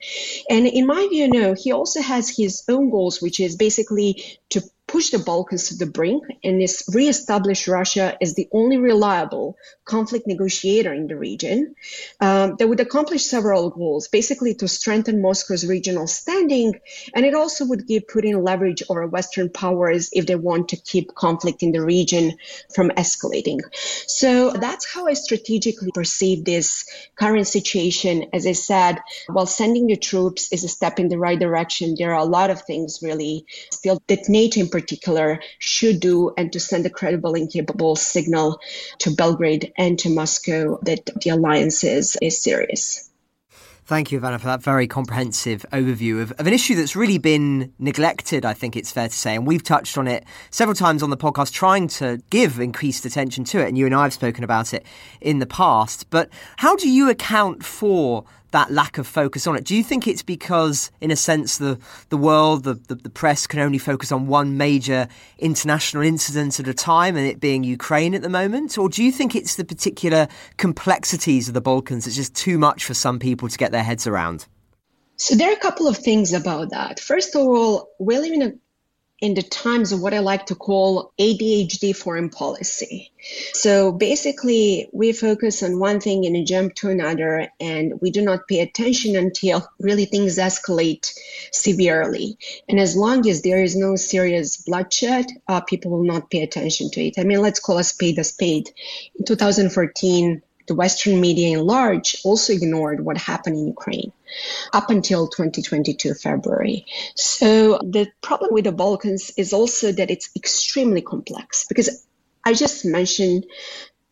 [0.48, 4.62] And in my view, no, he also has his own goals, which is basically to
[4.90, 10.26] push the Balkans to the brink and is reestablish Russia as the only reliable conflict
[10.26, 11.74] negotiator in the region.
[12.20, 16.74] Um, that would accomplish several goals, basically to strengthen Moscow's regional standing,
[17.14, 21.14] and it also would give Putin leverage over Western powers if they want to keep
[21.14, 22.36] conflict in the region
[22.74, 23.60] from escalating.
[24.06, 28.26] So that's how I strategically perceive this current situation.
[28.32, 28.98] As I said,
[29.28, 32.50] while sending the troops is a step in the right direction, there are a lot
[32.50, 34.79] of things really still that NATO in particular
[35.58, 38.60] should do and to send a credible and capable signal
[38.98, 43.10] to Belgrade and to Moscow that the alliance is, is serious.
[43.90, 47.72] Thank you, Ivana, for that very comprehensive overview of, of, an issue that's really been
[47.80, 49.34] neglected, I think it's fair to say.
[49.34, 53.42] And we've touched on it several times on the podcast, trying to give increased attention
[53.46, 53.66] to it.
[53.66, 54.86] And you and I have spoken about it
[55.20, 56.08] in the past.
[56.08, 59.64] But how do you account for that lack of focus on it?
[59.64, 63.46] Do you think it's because, in a sense, the, the world, the, the, the, press
[63.46, 65.08] can only focus on one major
[65.38, 68.78] international incident at a time and it being Ukraine at the moment?
[68.78, 72.84] Or do you think it's the particular complexities of the Balkans that's just too much
[72.84, 74.46] for some people to get their heads around?
[75.16, 76.98] So there are a couple of things about that.
[76.98, 78.52] First of all, we live in a
[79.20, 83.12] in the times of what I like to call ADHD foreign policy.
[83.52, 88.48] So basically, we focus on one thing and jump to another, and we do not
[88.48, 91.12] pay attention until really things escalate
[91.52, 92.38] severely.
[92.68, 96.90] And as long as there is no serious bloodshed, uh, people will not pay attention
[96.92, 97.18] to it.
[97.18, 98.70] I mean, let's call a spade a spade.
[99.18, 104.12] In 2014, the Western media in large also ignored what happened in Ukraine
[104.72, 106.86] up until 2022 February.
[107.14, 112.06] So the problem with the Balkans is also that it's extremely complex because
[112.44, 113.46] I just mentioned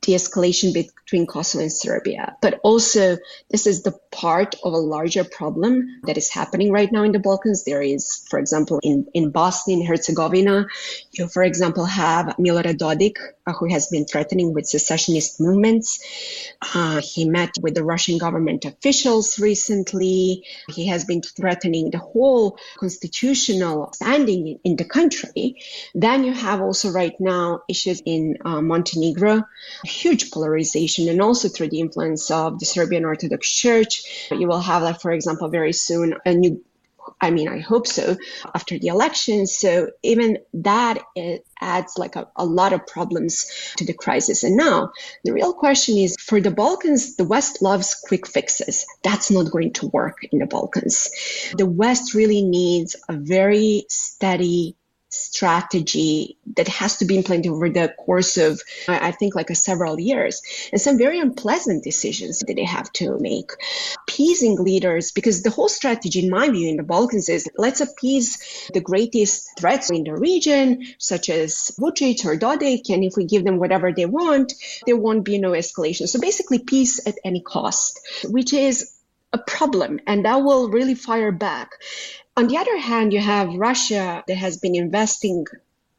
[0.08, 2.34] de escalation between Kosovo and Serbia.
[2.40, 3.18] But also,
[3.50, 7.18] this is the part of a larger problem that is happening right now in the
[7.18, 7.64] Balkans.
[7.64, 10.66] There is, for example, in, in Bosnia and Herzegovina,
[11.12, 13.16] you, for example, have Milorad Dodik,
[13.46, 15.98] uh, who has been threatening with secessionist movements.
[16.74, 20.44] Uh, he met with the Russian government officials recently.
[20.70, 25.56] He has been threatening the whole constitutional standing in, in the country.
[25.94, 29.44] Then you have also right now issues in uh, Montenegro,
[29.98, 34.28] huge polarization, and also through the influence of the Serbian Orthodox Church.
[34.30, 36.62] You will have, like, for example, very soon a new
[37.20, 38.16] I mean, I hope so
[38.54, 39.46] after the election.
[39.46, 41.02] So even that
[41.60, 44.44] adds like a, a, lot of problems to the crisis.
[44.44, 44.92] And now
[45.24, 48.86] the real question is for the Balkans, the West loves quick fixes.
[49.02, 51.08] That's not going to work in the Balkans.
[51.56, 54.76] The West really needs a very steady
[55.18, 59.98] strategy that has to be implemented over the course of, I think, like a several
[60.00, 63.50] years, and some very unpleasant decisions that they have to make.
[64.08, 68.38] Appeasing leaders, because the whole strategy, in my view, in the Balkans is let's appease
[68.72, 73.44] the greatest threats in the region, such as Vucic or Dodik, and if we give
[73.44, 74.54] them whatever they want,
[74.86, 76.08] there won't be no escalation.
[76.08, 78.92] So basically, peace at any cost, which is
[79.32, 81.72] a problem and that will really fire back.
[82.36, 85.44] On the other hand, you have Russia that has been investing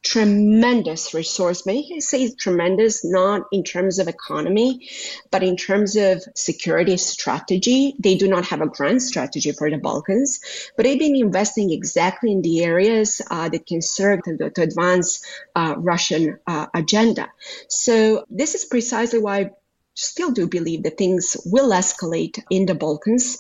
[0.02, 1.66] tremendous resource.
[1.66, 4.90] Many say tremendous, not in terms of economy,
[5.30, 7.96] but in terms of security strategy.
[8.00, 10.40] They do not have a grand strategy for the Balkans,
[10.76, 15.22] but they've been investing exactly in the areas uh, that can serve to, to advance
[15.56, 17.28] uh, Russian uh, agenda.
[17.68, 19.52] So this is precisely why
[20.00, 23.38] still do believe that things will escalate in the Balkans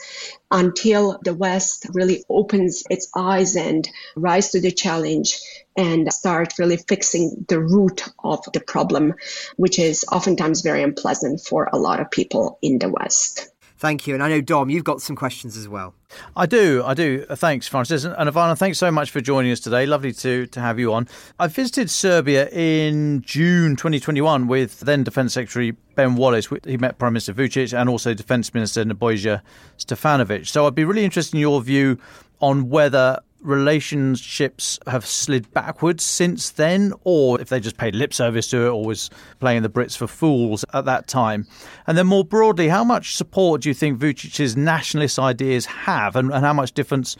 [0.51, 5.39] until the West really opens its eyes and rise to the challenge
[5.77, 9.13] and start really fixing the root of the problem,
[9.55, 13.49] which is oftentimes very unpleasant for a lot of people in the West.
[13.79, 14.13] Thank you.
[14.13, 15.95] And I know, Dom, you've got some questions as well.
[16.35, 17.25] I do, I do.
[17.29, 18.03] Uh, thanks, Francis.
[18.03, 19.85] And Ivana, thanks so much for joining us today.
[19.85, 21.07] Lovely to, to have you on.
[21.39, 26.49] I visited Serbia in June 2021 with then Defence Secretary Ben Wallace.
[26.65, 29.41] He met Prime Minister Vucic and also Defence Minister Nebojsa
[29.77, 30.45] Stefanovic.
[30.47, 31.97] So I'd be really interested in your view
[32.41, 38.49] on whether relationships have slid backwards since then, or if they just paid lip service
[38.49, 41.47] to it or was playing the Brits for fools at that time.
[41.87, 46.31] And then more broadly, how much support do you think Vucic's nationalist ideas have, and,
[46.31, 47.15] and how much difference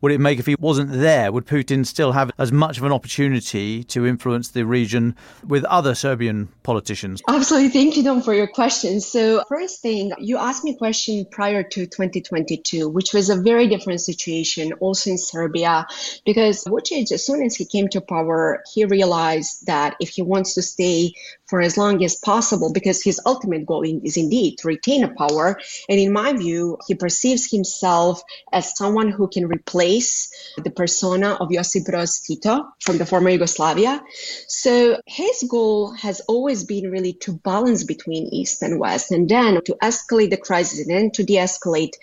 [0.00, 1.30] would it make if he wasn't there?
[1.30, 5.94] Would Putin still have as much of an opportunity to influence the region with other
[5.94, 7.22] Serbian politicians?
[7.28, 7.68] Absolutely.
[7.68, 9.00] Thank you, Dom, for your question.
[9.00, 13.66] So, first thing, you asked me a question prior to 2022, which was a very
[13.66, 15.86] different situation also in Serbia,
[16.24, 20.54] because Vucic, as soon as he came to power, he realized that if he wants
[20.54, 21.12] to stay
[21.46, 25.58] for as long as possible, because his ultimate goal is indeed to retain a power,
[25.88, 31.36] and in my view, he perceives himself as someone who can replace replace the persona
[31.40, 34.02] of Josip Broz Tito from the former Yugoslavia.
[34.48, 39.62] So his goal has always been really to balance between East and West, and then
[39.64, 41.94] to escalate the crisis, and then to de-escalate,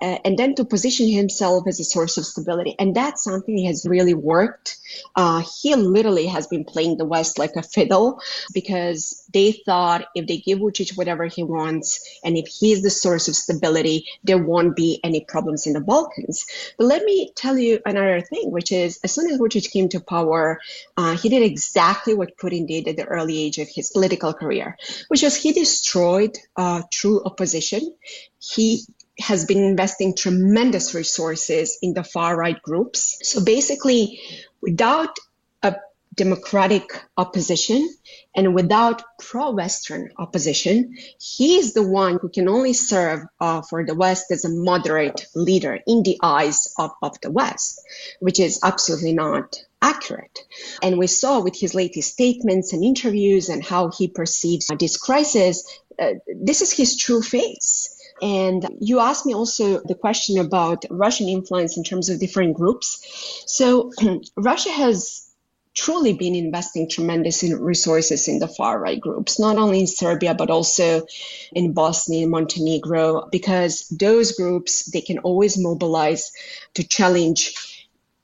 [0.00, 2.74] uh, and then to position himself as a source of stability.
[2.78, 4.78] And that's something he has really worked.
[5.14, 8.20] Uh, he literally has been playing the West like a fiddle
[8.54, 13.28] because they thought if they give Vucic whatever he wants, and if he's the source
[13.28, 16.46] of stability, there won't be any problems in the Balkans.
[16.78, 20.00] But let me tell you another thing, which is as soon as Vucic came to
[20.00, 20.60] power,
[20.96, 24.76] uh, he did exactly what Putin did at the early age of his political career,
[25.08, 27.94] which was he destroyed uh, true opposition.
[28.38, 28.82] He
[29.18, 33.18] has been investing tremendous resources in the far right groups.
[33.22, 34.20] So basically,
[34.62, 35.18] without
[35.62, 35.76] a
[36.14, 37.88] democratic opposition
[38.34, 43.94] and without pro-Western opposition, he is the one who can only serve uh, for the
[43.94, 47.80] West as a moderate leader in the eyes of, of the West,
[48.20, 50.38] which is absolutely not accurate.
[50.82, 55.66] And we saw with his latest statements and interviews and how he perceives this crisis,
[55.98, 57.98] uh, this is his true face.
[58.22, 63.04] And you asked me also the question about Russian influence in terms of different groups.
[63.46, 63.90] So
[64.36, 65.28] Russia has
[65.74, 70.50] truly been investing tremendous resources in the far right groups, not only in Serbia, but
[70.50, 71.04] also
[71.52, 76.30] in Bosnia and Montenegro, because those groups, they can always mobilize
[76.74, 77.54] to challenge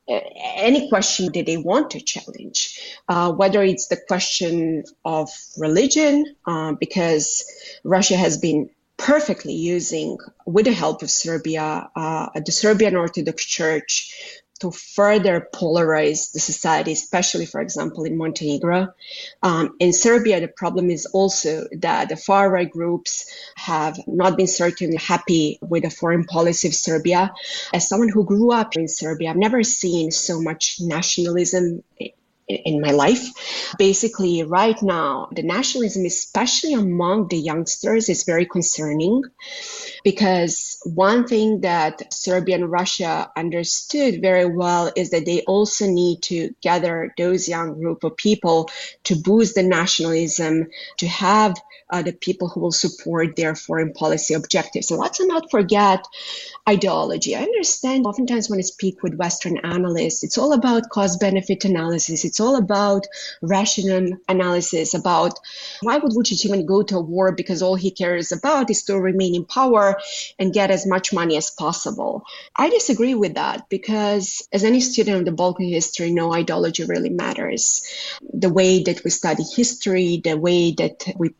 [0.09, 0.21] uh,
[0.57, 5.29] any question that they want to challenge, uh, whether it's the question of
[5.59, 7.45] religion, uh, because
[7.85, 14.13] Russia has been perfectly using, with the help of Serbia, uh, the Serbian Orthodox Church
[14.61, 18.89] to further polarize the society, especially, for example, in Montenegro.
[19.43, 24.49] Um, in Serbia, the problem is also that the far right groups have not been
[24.49, 27.33] certainly happy with the foreign policy of Serbia.
[27.73, 31.85] As someone who grew up in Serbia, I've never seen so much nationalism
[32.49, 33.75] in my life.
[33.79, 39.23] Basically, right now, the nationalism, especially among the youngsters, is very concerning
[40.05, 46.23] because one thing that Serbia and Russia understood very well is that they also need
[46.23, 48.71] to gather those young group of people
[49.05, 50.69] to boost the nationalism,
[50.99, 51.55] to have
[51.91, 54.91] uh, the people who will support their foreign policy objectives.
[54.91, 56.05] And let's not forget
[56.69, 57.35] ideology.
[57.35, 62.25] I understand oftentimes when I speak with Western analysts, it's all about cost benefit analysis.
[62.25, 63.07] It's all about
[63.43, 65.39] rational analysis about
[65.83, 68.99] why would Vucic even go to a war because all he cares about is to
[68.99, 69.99] remain in power
[70.39, 72.25] and get as much money as possible.
[72.57, 77.11] I disagree with that because as any student of the Balkan history no ideology really
[77.11, 77.83] matters.
[78.33, 81.35] The way that we study history, the way that we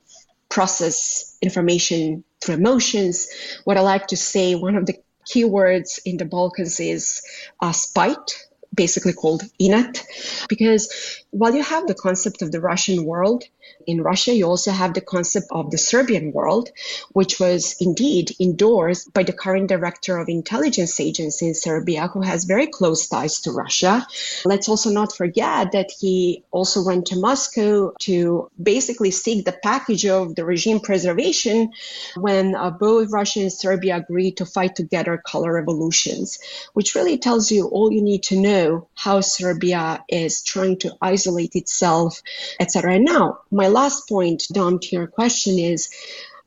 [0.49, 3.29] process information through emotions.
[3.65, 4.97] What I like to say, one of the
[5.29, 7.23] keywords in the Balkans is
[7.61, 8.48] uh, spite,
[8.79, 10.03] basically called inat,
[10.49, 10.89] because
[11.31, 13.45] while you have the concept of the Russian world,
[13.87, 16.71] in Russia, you also have the concept of the Serbian world,
[17.13, 22.45] which was indeed endorsed by the current director of intelligence agency in Serbia, who has
[22.45, 24.07] very close ties to Russia.
[24.45, 30.07] Let's also not forget that he also went to Moscow to basically seek the package
[30.07, 31.73] of the regime preservation
[32.17, 36.39] when uh, both Russia and Serbia agreed to fight together color revolutions,
[36.75, 41.18] which really tells you all you need to know how Serbia is trying to isolate
[41.27, 42.23] itself,
[42.61, 42.95] etc.
[42.95, 45.89] And now, my last point, Dom, to your question is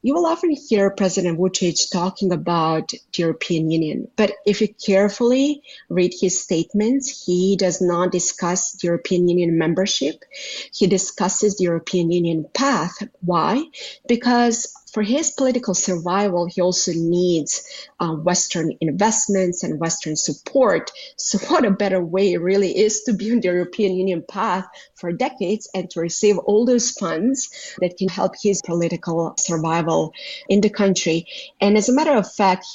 [0.03, 5.61] you will often hear President Vucic talking about the European Union, but if you carefully
[5.89, 10.23] read his statements, he does not discuss the European Union membership.
[10.73, 12.97] He discusses the European Union path.
[13.21, 13.63] Why?
[14.07, 17.63] Because for his political survival, he also needs
[17.99, 20.91] uh, Western investments and Western support.
[21.15, 25.11] So, what a better way really is to be on the European Union path for
[25.11, 30.13] decades and to receive all those funds that can help his political survival
[30.49, 31.27] in the country.
[31.59, 32.65] And as a matter of fact,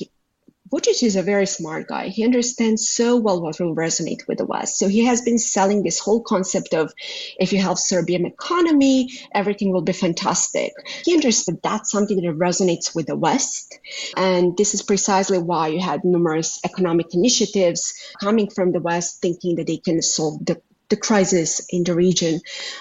[0.68, 2.08] Vucic is a very smart guy.
[2.08, 4.78] He understands so well what will resonate with the West.
[4.78, 6.92] So he has been selling this whole concept of
[7.38, 10.72] if you help Serbian economy, everything will be fantastic.
[11.04, 13.78] He understood that's something that resonates with the West.
[14.16, 19.56] And this is precisely why you had numerous economic initiatives coming from the West thinking
[19.56, 22.40] that they can solve the the crisis in the region.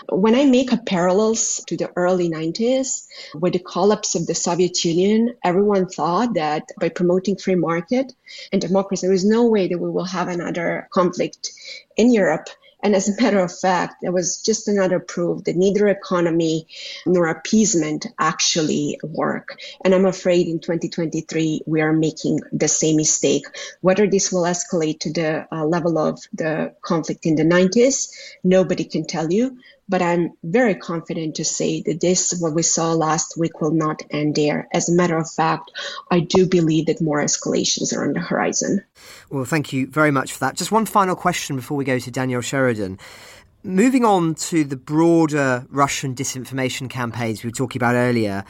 [0.10, 4.84] When I make a parallels to the early 90s, with the collapse of the Soviet
[4.86, 8.14] Union, everyone thought that by promoting free market
[8.52, 11.52] and democracy, there is no way that we will have another conflict
[11.98, 12.48] in Europe
[12.86, 16.68] And as a matter of fact, it was just another proof that neither economy
[17.08, 19.58] nor appeasement actually work.
[19.84, 23.48] And I'm afraid in 2023, we are making the same mistake.
[23.82, 28.12] Whether this will escalate to the uh, level of the conflict in the 90s,
[28.44, 29.58] nobody can tell you.
[29.88, 34.02] But I'm very confident to say that this, what we saw last week, will not
[34.10, 34.68] end there.
[34.74, 35.72] As a matter of fact,
[36.10, 38.84] I do believe that more escalations are on the horizon.
[39.30, 40.56] Well, thank you very much for that.
[40.56, 42.98] Just one final question before we go to Danielle Sheridan.
[43.64, 48.44] Moving on to the broader Russian disinformation campaigns we were talking about earlier,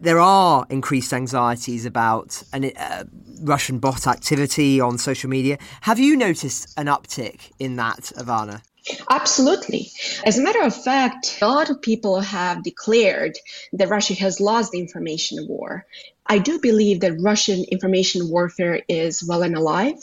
[0.00, 3.04] there are increased anxieties about an, uh,
[3.42, 5.58] Russian bot activity on social media.
[5.82, 8.62] Have you noticed an uptick in that, Ivana?
[9.08, 9.90] Absolutely.
[10.24, 13.36] As a matter of fact, a lot of people have declared
[13.72, 15.86] that Russia has lost the information war.
[16.30, 19.98] I do believe that Russian information warfare is well and alive,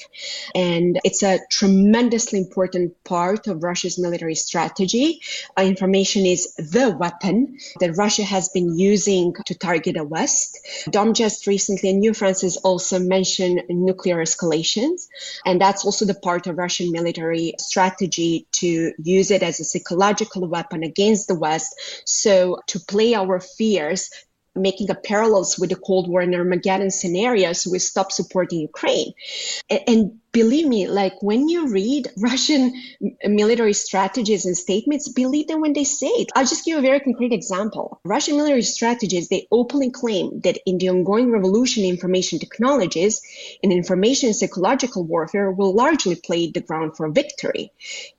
[0.53, 5.21] and it's a tremendously important part of Russia's military strategy.
[5.57, 10.59] Uh, information is the weapon that Russia has been using to target the West.
[10.89, 15.07] Dom just recently, and New Francis also mentioned nuclear escalations,
[15.45, 20.45] and that's also the part of Russian military strategy to use it as a psychological
[20.45, 21.73] weapon against the West.
[22.03, 24.09] So to play our fears
[24.57, 29.13] making a parallels with the Cold War and Armageddon scenarios, we stop supporting Ukraine.
[29.69, 32.63] And believe me, like when you read Russian
[33.23, 36.29] military strategies and statements, believe them when they say it.
[36.35, 37.99] I'll just give a very concrete example.
[38.03, 43.21] Russian military strategies, they openly claim that in the ongoing revolution in information technologies
[43.63, 47.71] and information psychological warfare will largely play the ground for victory.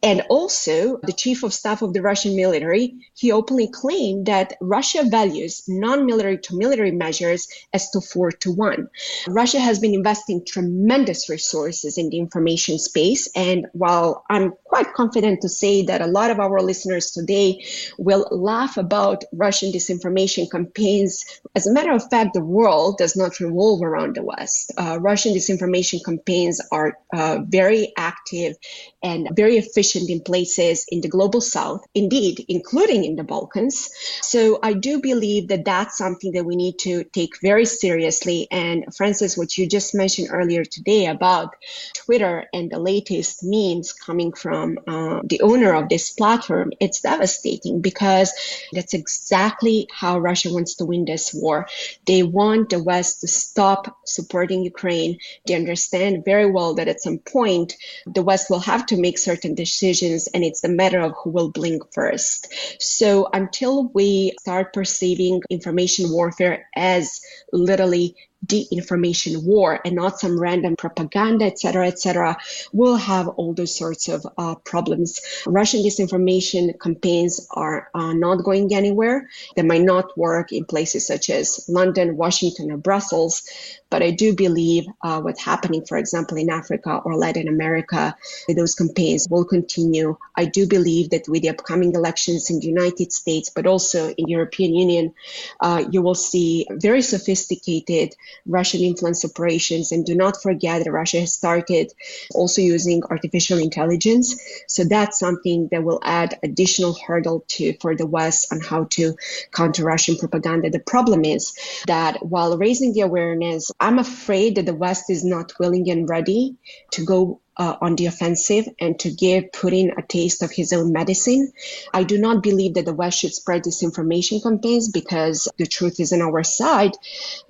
[0.02, 5.04] And also, the chief of staff of the Russian military, he openly claimed that Russia
[5.04, 8.88] values non-military to military measures as to four to one.
[9.28, 13.28] Russia has been investing tremendous resources in the information space.
[13.34, 17.64] And while I'm quite confident to say that a lot of our listeners today
[17.98, 23.40] will laugh about Russian disinformation campaigns, as a matter of fact, the world does not
[23.40, 24.72] revolve around the West.
[24.76, 28.56] Uh, Russian disinformation campaigns are uh, very active
[29.02, 33.90] and very efficient in places in the global south, indeed, including in the Balkans.
[34.22, 38.48] So I do believe that that's something that we need to take very seriously.
[38.50, 41.54] And Francis, what you just mentioned earlier today about
[41.94, 47.80] Twitter and the latest memes coming from uh, the owner of this platform, it's devastating
[47.80, 48.32] because
[48.72, 51.66] that's exactly how Russia wants to win this war.
[52.06, 55.18] They want the West to stop supporting Ukraine.
[55.46, 57.74] They understand very well that at some point
[58.06, 61.50] the West will have to make certain decisions, and it's the matter of who will
[61.50, 62.52] blink first.
[62.80, 67.20] So until we start perceiving information warfare as
[67.52, 72.36] literally de-information war and not some random propaganda, etc., etc.,
[72.72, 75.20] will have all those sorts of uh, problems.
[75.46, 79.28] Russian disinformation campaigns are uh, not going anywhere.
[79.56, 83.42] They might not work in places such as London, Washington, or Brussels,
[83.90, 88.16] but I do believe uh, what's happening, for example, in Africa or Latin America,
[88.48, 90.16] those campaigns will continue.
[90.36, 94.24] I do believe that with the upcoming elections in the United States, but also in
[94.26, 95.14] the European Union,
[95.60, 98.14] uh, you will see very sophisticated
[98.46, 99.92] Russian influence operations.
[99.92, 101.92] And do not forget that Russia has started
[102.34, 104.38] also using artificial intelligence.
[104.66, 109.16] So that's something that will add additional hurdle to for the West on how to
[109.52, 110.70] counter Russian propaganda.
[110.70, 111.54] The problem is
[111.86, 116.56] that while raising the awareness, I'm afraid that the West is not willing and ready
[116.92, 120.92] to go uh, on the offensive and to give Putin a taste of his own
[120.92, 121.52] medicine.
[121.92, 126.12] I do not believe that the West should spread disinformation campaigns because the truth is
[126.12, 126.92] on our side.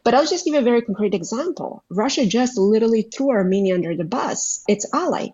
[0.05, 1.85] But I'll just give a very concrete example.
[1.91, 5.29] Russia just literally threw Armenia under the bus, its ally.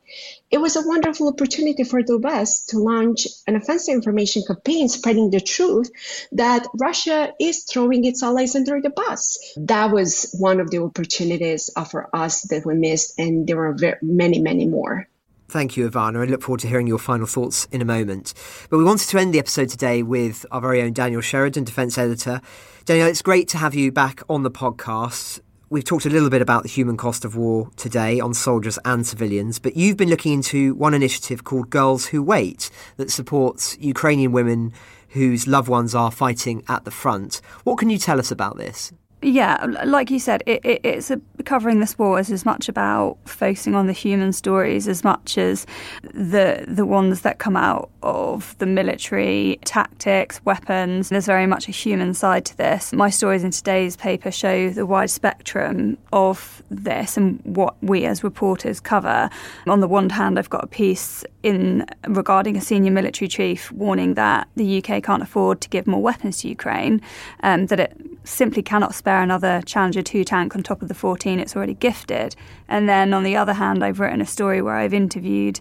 [0.54, 5.30] It was a wonderful opportunity for the West to launch an offensive information campaign spreading
[5.30, 5.90] the truth
[6.30, 9.36] that Russia is throwing its allies under the bus.
[9.56, 13.96] That was one of the opportunities for us that we missed, and there were very,
[14.00, 15.08] many, many more.
[15.48, 16.22] Thank you, Ivana.
[16.22, 18.32] I look forward to hearing your final thoughts in a moment.
[18.70, 21.98] But we wanted to end the episode today with our very own Danielle Sheridan, defence
[21.98, 22.40] editor.
[22.84, 25.40] Danielle, it's great to have you back on the podcast.
[25.70, 29.06] We've talked a little bit about the human cost of war today on soldiers and
[29.06, 34.30] civilians, but you've been looking into one initiative called Girls Who Wait that supports Ukrainian
[34.30, 34.74] women
[35.08, 37.40] whose loved ones are fighting at the front.
[37.64, 38.92] What can you tell us about this?
[39.24, 43.16] Yeah, like you said, it, it, it's a, covering this war is as much about
[43.24, 45.66] focusing on the human stories as much as
[46.02, 51.08] the the ones that come out of the military tactics, weapons.
[51.08, 52.92] There's very much a human side to this.
[52.92, 58.22] My stories in today's paper show the wide spectrum of this and what we as
[58.22, 59.30] reporters cover.
[59.66, 64.14] On the one hand, I've got a piece in regarding a senior military chief warning
[64.14, 67.00] that the UK can't afford to give more weapons to Ukraine,
[67.42, 71.38] um, that it simply cannot spare another Challenger 2 tank on top of the 14
[71.40, 72.36] it's already gifted.
[72.68, 75.60] And then on the other hand, I've written a story where I've interviewed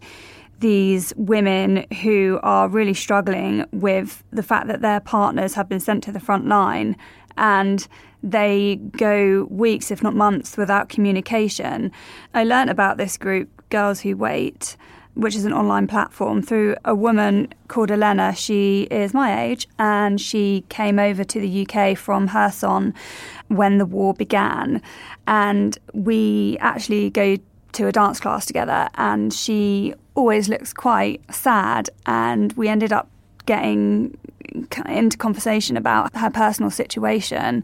[0.60, 6.04] these women who are really struggling with the fact that their partners have been sent
[6.06, 6.96] to the front line
[7.36, 7.88] and
[8.24, 11.92] they go weeks, if not months, without communication.
[12.34, 14.78] I learnt about this group, Girls Who Wait,
[15.16, 18.34] which is an online platform, through a woman called Elena.
[18.36, 22.94] She is my age and she came over to the UK from Kherson
[23.48, 24.82] when the war began.
[25.28, 27.38] And we actually go
[27.74, 31.90] to a dance class together and she always looks quite sad.
[32.06, 33.08] And we ended up
[33.46, 34.18] getting
[34.88, 37.64] into conversation about her personal situation.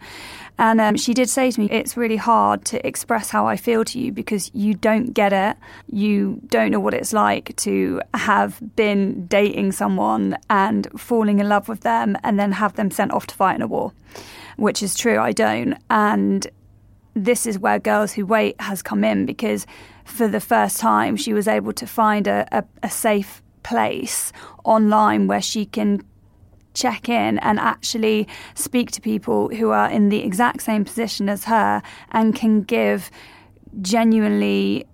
[0.59, 3.85] And um, she did say to me, It's really hard to express how I feel
[3.85, 5.55] to you because you don't get it.
[5.89, 11.69] You don't know what it's like to have been dating someone and falling in love
[11.69, 13.93] with them and then have them sent off to fight in a war,
[14.57, 15.17] which is true.
[15.17, 15.77] I don't.
[15.89, 16.45] And
[17.13, 19.65] this is where Girls Who Wait has come in because
[20.03, 24.33] for the first time she was able to find a, a, a safe place
[24.65, 26.03] online where she can
[26.73, 31.45] check in and actually speak to people who are in the exact same position as
[31.45, 33.09] her and can give
[33.81, 34.85] genuinely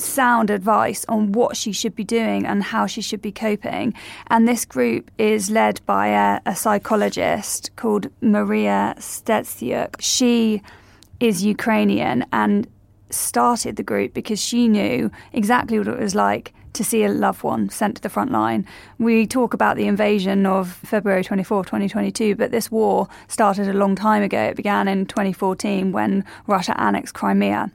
[0.00, 3.92] sound advice on what she should be doing and how she should be coping.
[4.28, 9.96] And this group is led by a, a psychologist called Maria Stetsiuk.
[10.00, 10.62] She
[11.20, 12.68] is Ukrainian and
[13.10, 17.42] started the group because she knew exactly what it was like to see a loved
[17.42, 18.64] one sent to the front line.
[18.98, 23.94] We talk about the invasion of February 24, 2022, but this war started a long
[23.94, 24.40] time ago.
[24.44, 27.70] It began in 2014 when Russia annexed Crimea.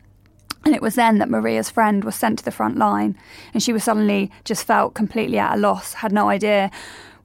[0.66, 3.18] And it was then that Maria's friend was sent to the front line,
[3.54, 6.72] and she was suddenly just felt completely at a loss, had no idea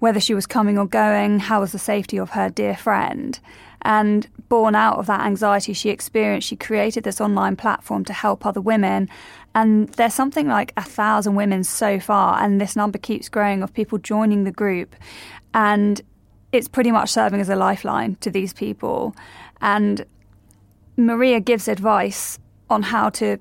[0.00, 3.38] whether she was coming or going, how was the safety of her dear friend.
[3.82, 8.44] And born out of that anxiety she experienced, she created this online platform to help
[8.44, 9.08] other women.
[9.54, 13.72] And there's something like a thousand women so far, and this number keeps growing of
[13.72, 14.94] people joining the group.
[15.54, 16.00] And
[16.52, 19.14] it's pretty much serving as a lifeline to these people.
[19.60, 20.04] And
[20.96, 22.38] Maria gives advice
[22.70, 23.38] on how to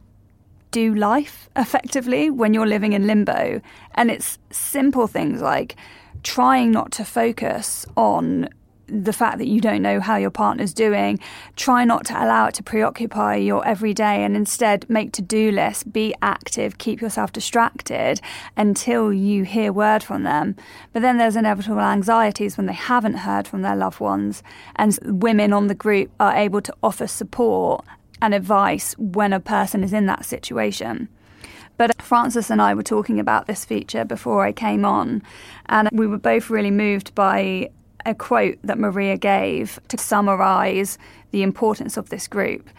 [0.71, 3.61] do life effectively when you're living in limbo.
[3.95, 5.75] And it's simple things like
[6.23, 8.49] trying not to focus on
[8.87, 11.19] the fact that you don't know how your partner's doing.
[11.55, 15.83] Try not to allow it to preoccupy your everyday and instead make to do lists,
[15.83, 18.21] be active, keep yourself distracted
[18.55, 20.55] until you hear word from them.
[20.93, 24.43] But then there's inevitable anxieties when they haven't heard from their loved ones,
[24.75, 27.85] and women on the group are able to offer support
[28.21, 31.09] and advice when a person is in that situation.
[31.77, 35.21] But Francis and I were talking about this feature before I came on,
[35.67, 37.69] and we were both really moved by
[38.05, 40.97] a quote that Maria gave to summarize
[41.31, 42.69] the importance of this group.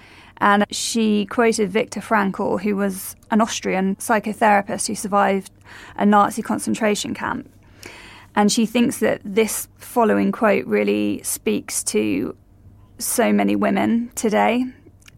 [0.40, 5.50] And she quoted Viktor Frankl, who was an Austrian psychotherapist who survived
[5.96, 7.50] a Nazi concentration camp.
[8.34, 12.36] And she thinks that this following quote really speaks to
[12.98, 14.64] so many women today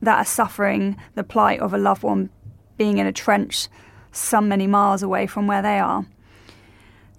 [0.02, 2.30] that are suffering the plight of a loved one
[2.78, 3.68] being in a trench
[4.12, 6.06] some many miles away from where they are.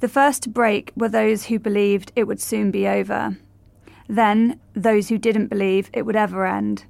[0.02, 3.38] The first to break were those who believed it would soon be over.
[4.10, 6.86] Then, those who didn't believe it would ever end.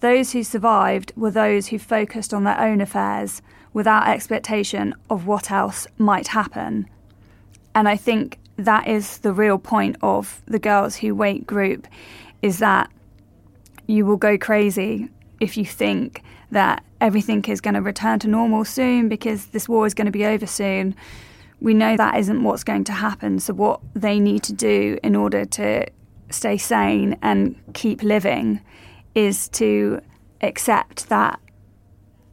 [0.00, 3.40] Those who survived were those who focused on their own affairs
[3.72, 6.90] without expectation of what else might happen.
[7.74, 11.88] And I think that is the real point of the Girls Who Wait group
[12.42, 12.90] is that
[13.86, 15.08] you will go crazy
[15.40, 19.86] if you think that everything is going to return to normal soon because this war
[19.86, 20.94] is going to be over soon
[21.60, 23.38] we know that isn't what's going to happen.
[23.38, 25.86] So, what they need to do in order to
[26.30, 28.60] stay sane and keep living
[29.14, 30.00] is to
[30.42, 31.40] accept that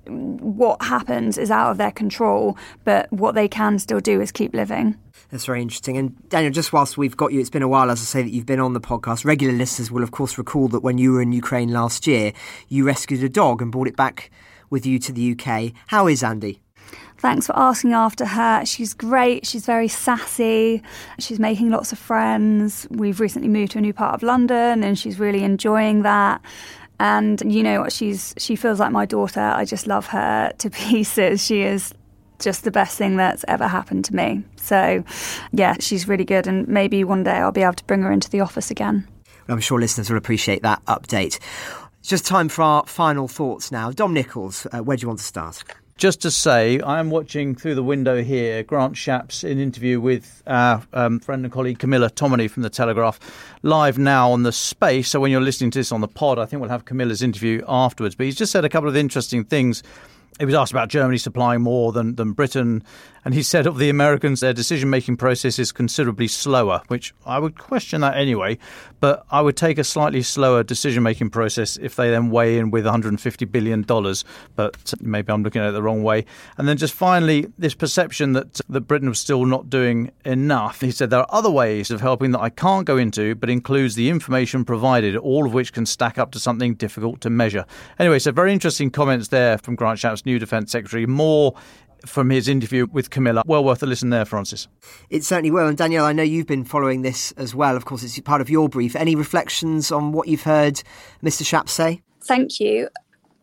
[0.05, 4.53] what happens is out of their control, but what they can still do is keep
[4.53, 4.97] living.
[5.30, 5.97] That's very interesting.
[5.97, 8.30] And Danielle, just whilst we've got you, it's been a while, as I say, that
[8.30, 9.26] you've been on the podcast.
[9.26, 12.34] Regular listeners will, of course, recall that when you were in Ukraine last year,
[12.67, 14.30] you rescued a dog and brought it back
[14.69, 15.71] with you to the UK.
[15.88, 16.62] How is Andy?
[17.24, 18.65] Thanks for asking after her.
[18.65, 19.45] She's great.
[19.45, 20.84] She's very sassy.
[21.19, 22.86] She's making lots of friends.
[22.89, 26.41] We've recently moved to a new part of London and she's really enjoying that.
[26.99, 27.93] And you know what?
[27.93, 29.39] She's she feels like my daughter.
[29.39, 31.41] I just love her to pieces.
[31.41, 31.93] She is
[32.39, 34.43] just the best thing that's ever happened to me.
[34.57, 35.01] So,
[35.53, 36.45] yeah, she's really good.
[36.45, 39.07] And maybe one day I'll be able to bring her into the office again.
[39.47, 41.39] I'm sure listeners will appreciate that update.
[41.99, 43.91] It's just time for our final thoughts now.
[43.91, 45.63] Dom Nicholls, uh, where do you want to start?
[45.95, 50.41] Just to say, I am watching through the window here Grant Shapps in interview with
[50.47, 53.19] our um, friend and colleague Camilla Tominey from The Telegraph
[53.61, 55.09] live now on the space.
[55.09, 57.63] So when you're listening to this on the pod, I think we'll have Camilla's interview
[57.67, 58.15] afterwards.
[58.15, 59.83] But he's just said a couple of interesting things
[60.39, 62.83] he was asked about Germany supplying more than, than Britain,
[63.26, 67.39] and he said of the Americans, their decision making process is considerably slower, which I
[67.39, 68.57] would question that anyway.
[68.99, 72.71] But I would take a slightly slower decision making process if they then weigh in
[72.71, 73.84] with $150 billion.
[74.55, 76.26] But maybe I'm looking at it the wrong way.
[76.57, 80.82] And then just finally, this perception that, that Britain was still not doing enough.
[80.82, 83.95] He said there are other ways of helping that I can't go into, but includes
[83.95, 87.65] the information provided, all of which can stack up to something difficult to measure.
[87.99, 91.05] Anyway, so very interesting comments there from Grant Shapps, new Defence Secretary.
[91.05, 91.55] More
[92.05, 93.43] from his interview with Camilla.
[93.45, 94.67] Well worth a listen there, Francis.
[95.09, 95.67] It certainly will.
[95.67, 97.75] And Danielle, I know you've been following this as well.
[97.75, 98.95] Of course, it's part of your brief.
[98.95, 100.81] Any reflections on what you've heard
[101.23, 101.43] Mr.
[101.43, 102.01] Shapps say?
[102.23, 102.89] Thank you.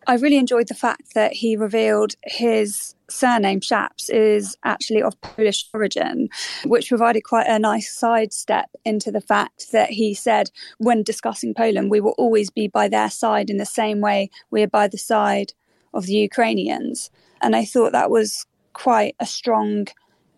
[0.06, 5.68] I really enjoyed the fact that he revealed his surname Shapps is actually of Polish
[5.74, 6.28] origin,
[6.64, 11.90] which provided quite a nice sidestep into the fact that he said, when discussing Poland,
[11.90, 14.98] we will always be by their side in the same way we are by the
[14.98, 15.52] side
[15.92, 17.11] of the Ukrainians.
[17.42, 18.46] And I thought that was
[18.83, 19.87] quite a strong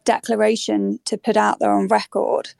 [0.05, 2.53] declaration to put out there on record.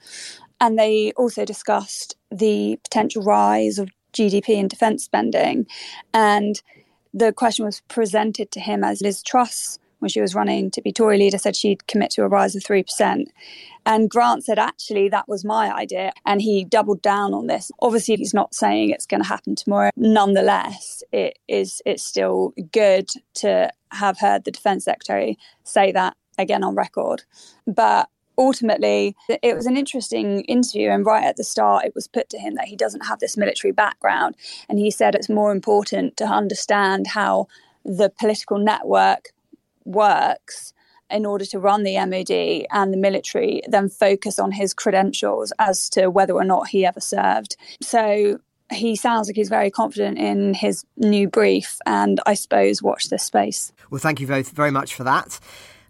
[0.61, 5.67] And they also discussed the potential rise of GDP and defence spending.
[6.15, 6.63] And
[7.13, 10.93] the question was presented to him as Liz Truss, when she was running to be
[10.93, 13.27] Tory leader, said she'd commit to a rise of 3%.
[13.87, 16.13] And Grant said, actually, that was my idea.
[16.27, 17.71] And he doubled down on this.
[17.81, 19.91] Obviously, he's not saying it's going to happen tomorrow.
[19.97, 26.65] Nonetheless, it is it's still good to have heard the defense secretary say that again
[26.65, 27.23] on record.
[27.67, 30.91] But ultimately, it was an interesting interview.
[30.91, 33.37] And right at the start, it was put to him that he doesn't have this
[33.37, 34.37] military background.
[34.69, 37.49] And he said it's more important to understand how
[37.85, 39.31] the political network
[39.85, 40.73] works
[41.11, 45.91] in order to run the MOD and the military then focus on his credentials as
[45.91, 47.57] to whether or not he ever served.
[47.81, 48.39] So
[48.73, 53.23] he sounds like he's very confident in his new brief, and I suppose watch this
[53.23, 53.73] space.
[53.91, 55.39] Well, thank you both very much for that.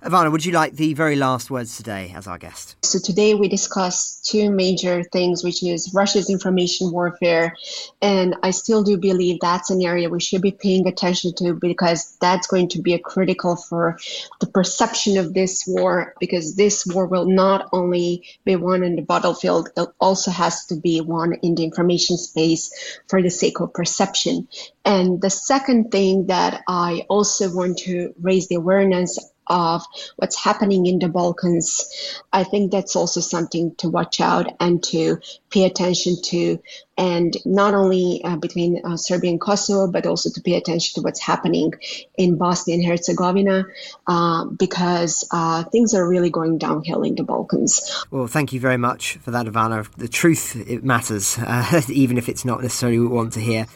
[0.05, 2.75] Ivana, would you like the very last words today as our guest?
[2.83, 7.55] So today we discussed two major things, which is Russia's information warfare.
[8.01, 12.17] And I still do believe that's an area we should be paying attention to because
[12.21, 13.97] that's going to be a critical for
[14.41, 19.03] the perception of this war, because this war will not only be won in the
[19.03, 23.73] battlefield, it also has to be won in the information space for the sake of
[23.73, 24.49] perception.
[24.85, 29.17] And the second thing that I also want to raise the awareness
[29.47, 29.85] of
[30.17, 35.19] what's happening in the Balkans, I think that's also something to watch out and to
[35.51, 36.59] pay attention to.
[36.97, 41.05] And not only uh, between uh, Serbia and Kosovo, but also to pay attention to
[41.05, 41.73] what's happening
[42.17, 43.65] in Bosnia and Herzegovina,
[44.07, 48.05] uh, because uh, things are really going downhill in the Balkans.
[48.11, 49.91] Well, thank you very much for that, Ivana.
[49.97, 51.39] The truth, it matters,
[51.89, 53.67] even if it's not necessarily what we want to hear.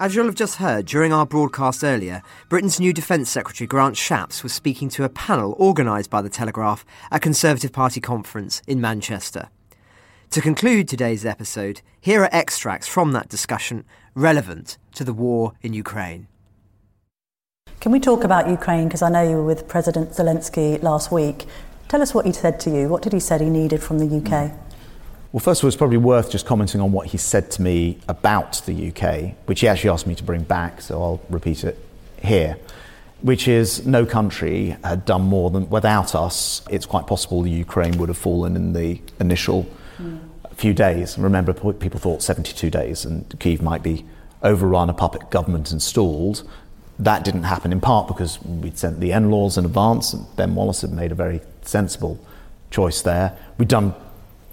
[0.00, 4.44] As you'll have just heard during our broadcast earlier, Britain's new Defence Secretary Grant Shapps
[4.44, 9.48] was speaking to a panel organised by The Telegraph at Conservative Party conference in Manchester.
[10.30, 13.84] To conclude today's episode, here are extracts from that discussion
[14.14, 16.28] relevant to the war in Ukraine.
[17.80, 18.86] Can we talk about Ukraine?
[18.86, 21.46] Because I know you were with President Zelensky last week.
[21.88, 22.88] Tell us what he said to you.
[22.88, 24.52] What did he say he needed from the UK?
[25.30, 27.98] Well, first of all, it's probably worth just commenting on what he said to me
[28.08, 31.78] about the UK, which he actually asked me to bring back, so I'll repeat it
[32.22, 32.56] here.
[33.20, 36.62] Which is no country had done more than without us.
[36.70, 39.66] It's quite possible the Ukraine would have fallen in the initial
[39.98, 40.18] mm.
[40.54, 41.18] few days.
[41.18, 44.06] remember, people thought 72 days, and Kiev might be
[44.42, 46.48] overrun, a puppet government installed.
[46.98, 50.80] That didn't happen in part because we'd sent the NLAWs in advance, and Ben Wallace
[50.80, 52.18] had made a very sensible
[52.70, 53.36] choice there.
[53.58, 53.94] We'd done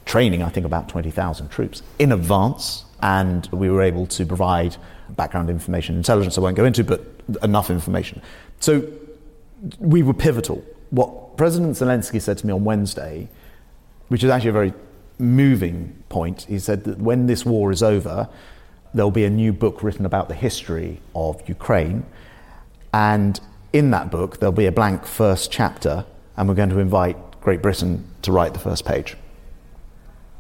[0.06, 4.78] training, I think, about 20,000 troops in advance, and we were able to provide
[5.10, 7.02] background information, intelligence I won't go into, but
[7.44, 8.22] enough information.
[8.60, 8.88] So
[9.80, 10.64] we were pivotal.
[10.92, 13.28] What President Zelensky said to me on Wednesday,
[14.08, 14.74] which is actually a very
[15.18, 18.30] moving point, he said that when this war is over,
[18.94, 22.06] there'll be a new book written about the history of Ukraine.
[22.94, 23.40] And
[23.74, 26.06] in that book, there'll be a blank first chapter,
[26.38, 29.18] and we're going to invite Great Britain to write the first page.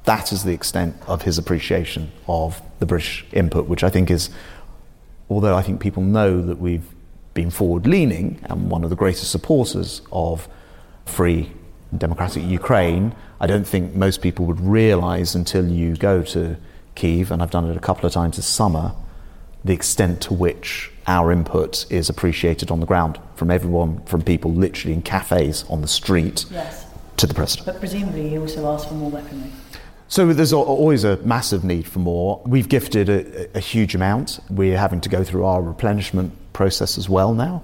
[0.05, 4.29] That is the extent of his appreciation of the British input, which I think is,
[5.29, 6.85] although I think people know that we've
[7.33, 10.47] been forward leaning and one of the greatest supporters of
[11.05, 11.51] free
[11.97, 16.55] democratic Ukraine, I don't think most people would realize until you go to
[16.95, 18.93] Kiev, and I've done it a couple of times this summer,
[19.65, 24.53] the extent to which our input is appreciated on the ground from everyone, from people
[24.53, 26.85] literally in cafes on the street Yes.
[27.17, 27.65] to the president.
[27.65, 29.49] But presumably he also asked for more weaponry.
[30.07, 32.41] So there's al- always a massive need for more.
[32.45, 34.39] We've gifted a, a huge amount.
[34.49, 37.63] We're having to go through our replenishment process as well now.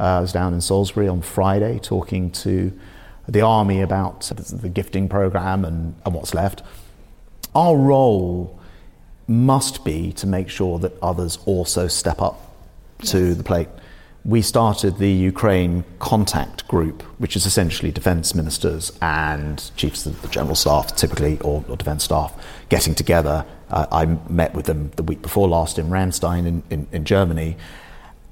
[0.00, 2.72] Uh, I was down in Salisbury on Friday talking to
[3.28, 6.62] the army about the gifting program and, and what's left.
[7.54, 8.58] Our role
[9.28, 12.54] must be to make sure that others also step up
[13.04, 13.68] to the plate.
[14.24, 20.28] We started the Ukraine contact group, which is essentially defence ministers and chiefs of the
[20.28, 22.32] general staff, typically, or, or defence staff,
[22.68, 23.44] getting together.
[23.68, 27.56] Uh, I met with them the week before last in Ramstein in, in, in Germany.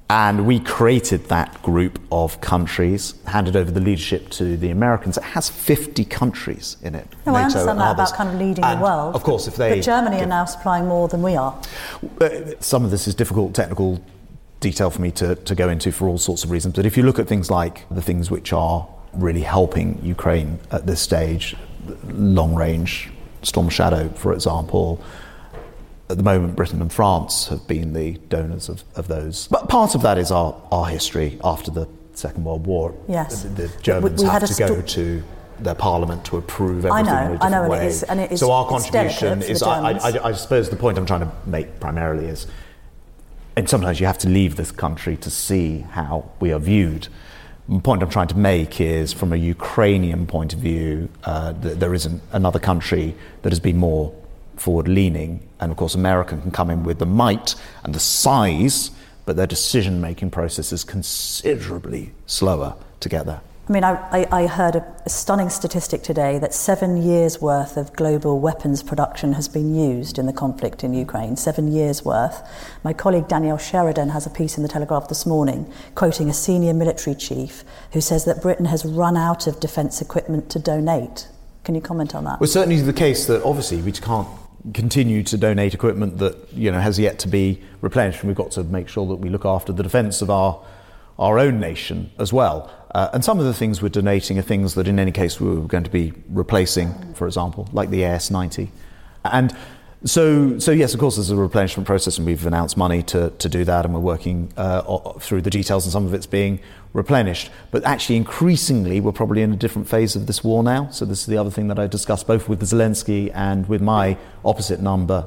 [0.09, 5.17] And we created that group of countries, handed over the leadership to the Americans.
[5.17, 7.07] It has 50 countries in it.
[7.27, 8.11] No, I understand and that others.
[8.11, 9.15] about kind of leading And the world.
[9.15, 9.77] Of course, if they.
[9.77, 11.57] But Germany are now supplying more than we are.
[12.21, 12.29] Uh,
[12.59, 14.03] some of this is difficult technical
[14.61, 16.75] detail for me to, to go into for all sorts of reasons.
[16.75, 20.87] But if you look at things like the things which are really helping Ukraine at
[20.87, 21.57] this stage,
[22.09, 23.11] long range
[23.43, 25.03] Storm Shadow, for example,
[26.11, 29.49] at the moment, Britain and France have been the donors of, of those.
[29.49, 32.95] But part of that is our, our history after the Second World War.
[33.09, 33.43] Yes.
[33.45, 35.23] The, the Germans We- we have had to a go to
[35.61, 38.41] their parliament to approve everything I know, I know, and it is- and it is-
[38.41, 42.27] so our contribution is, I, I, I suppose the point I'm trying to make primarily
[42.27, 42.47] is,
[43.57, 47.09] and sometimes you have to leave this country to see how we are viewed.
[47.69, 51.79] The point I'm trying to make is, from a Ukrainian point of view, uh, th-
[51.79, 54.13] there isn't another country that has been more
[54.57, 55.47] forward leaning.
[55.61, 58.91] And of course, America can come in with the might and the size,
[59.25, 63.41] but their decision making process is considerably slower to get there.
[63.71, 67.93] I mean, I, I, I heard a, stunning statistic today that seven years' worth of
[67.93, 71.37] global weapons production has been used in the conflict in Ukraine.
[71.37, 72.43] Seven years' worth.
[72.83, 76.75] My colleague Danielle Sheridan has a piece in the Telegraph this morning quoting a senior
[76.75, 77.63] military chief
[77.93, 81.29] who says that Britain has run out of defence equipment to donate.
[81.63, 82.41] Can you comment on that?
[82.41, 84.27] Well, certainly the case that obviously we can't
[84.75, 88.51] continue to donate equipment that you know has yet to be replenished, and we've got
[88.53, 90.61] to make sure that we look after the defence of our
[91.21, 92.69] our own nation as well.
[92.93, 95.49] Uh, and some of the things we're donating are things that, in any case, we
[95.49, 98.69] were going to be replacing, for example, like the AS90.
[99.25, 99.55] And
[100.03, 103.49] so, so yes, of course, there's a replenishment process, and we've announced money to, to
[103.49, 106.59] do that, and we're working uh, through the details, and some of it's being
[106.93, 107.51] replenished.
[107.71, 110.89] But actually, increasingly, we're probably in a different phase of this war now.
[110.91, 114.17] So this is the other thing that I discussed both with Zelensky and with my
[114.45, 115.27] opposite number,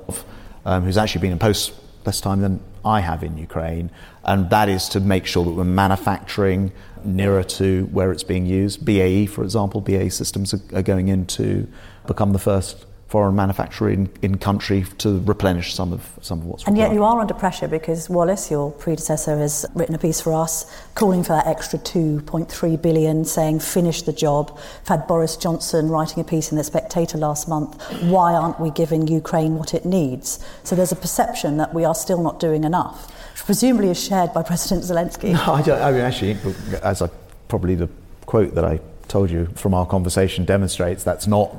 [0.65, 1.73] um, who's actually been in post
[2.05, 3.89] less time than I have in Ukraine,
[4.23, 6.71] and that is to make sure that we're manufacturing
[7.03, 8.85] nearer to where it's being used.
[8.85, 11.67] BAE, for example, BAE Systems are, are going in to
[12.07, 16.63] become the first foreign manufacturer in, in country to replenish some of some of what's
[16.63, 16.89] And required.
[16.89, 20.65] yet you are under pressure because Wallace, your predecessor, has written a piece for us
[20.95, 24.57] calling for that extra 2.3 billion, saying finish the job.
[24.81, 27.79] I've had Boris Johnson writing a piece in the Spectator last month.
[28.01, 30.43] Why aren't we giving Ukraine what it needs?
[30.63, 34.33] So there's a perception that we are still not doing enough, which presumably is shared
[34.33, 35.33] by President Zelensky.
[35.33, 36.35] No, I, don't, I mean, actually,
[36.81, 37.11] as I
[37.47, 37.89] probably the
[38.25, 41.55] quote that I told you from our conversation demonstrates, that's not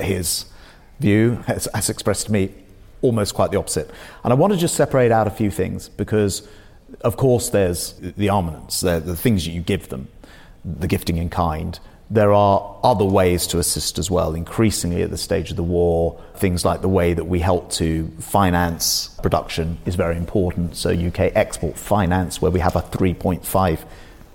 [0.00, 0.46] his
[1.00, 2.52] view, as, as expressed to me,
[3.02, 3.90] almost quite the opposite.
[4.24, 6.46] And I want to just separate out a few things because,
[7.02, 10.08] of course, there's the armaments, the, the things that you give them,
[10.64, 11.78] the gifting in kind.
[12.10, 14.34] There are other ways to assist as well.
[14.34, 18.08] Increasingly at the stage of the war, things like the way that we help to
[18.18, 20.74] finance production is very important.
[20.74, 23.84] So, UK export finance, where we have a 3.5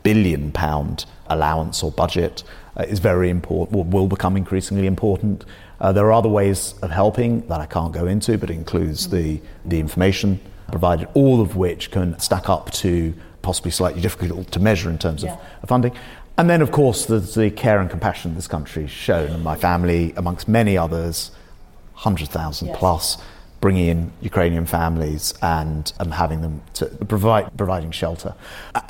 [0.04, 2.44] billion pound allowance or budget,
[2.78, 5.44] uh, is very important, will become increasingly important.
[5.80, 9.10] Uh, there are other ways of helping that I can't go into, but it includes
[9.10, 14.60] the, the information provided, all of which can stack up to possibly slightly difficult to
[14.60, 15.94] measure in terms of, of funding.
[16.38, 20.14] And then, of course, there's the care and compassion this country's shown, and my family,
[20.16, 21.32] amongst many others,
[21.94, 22.78] 100,000 Yes.
[22.80, 23.18] plus,
[23.64, 28.36] bringing in Ukrainian families and, and having them to provide providing shelter,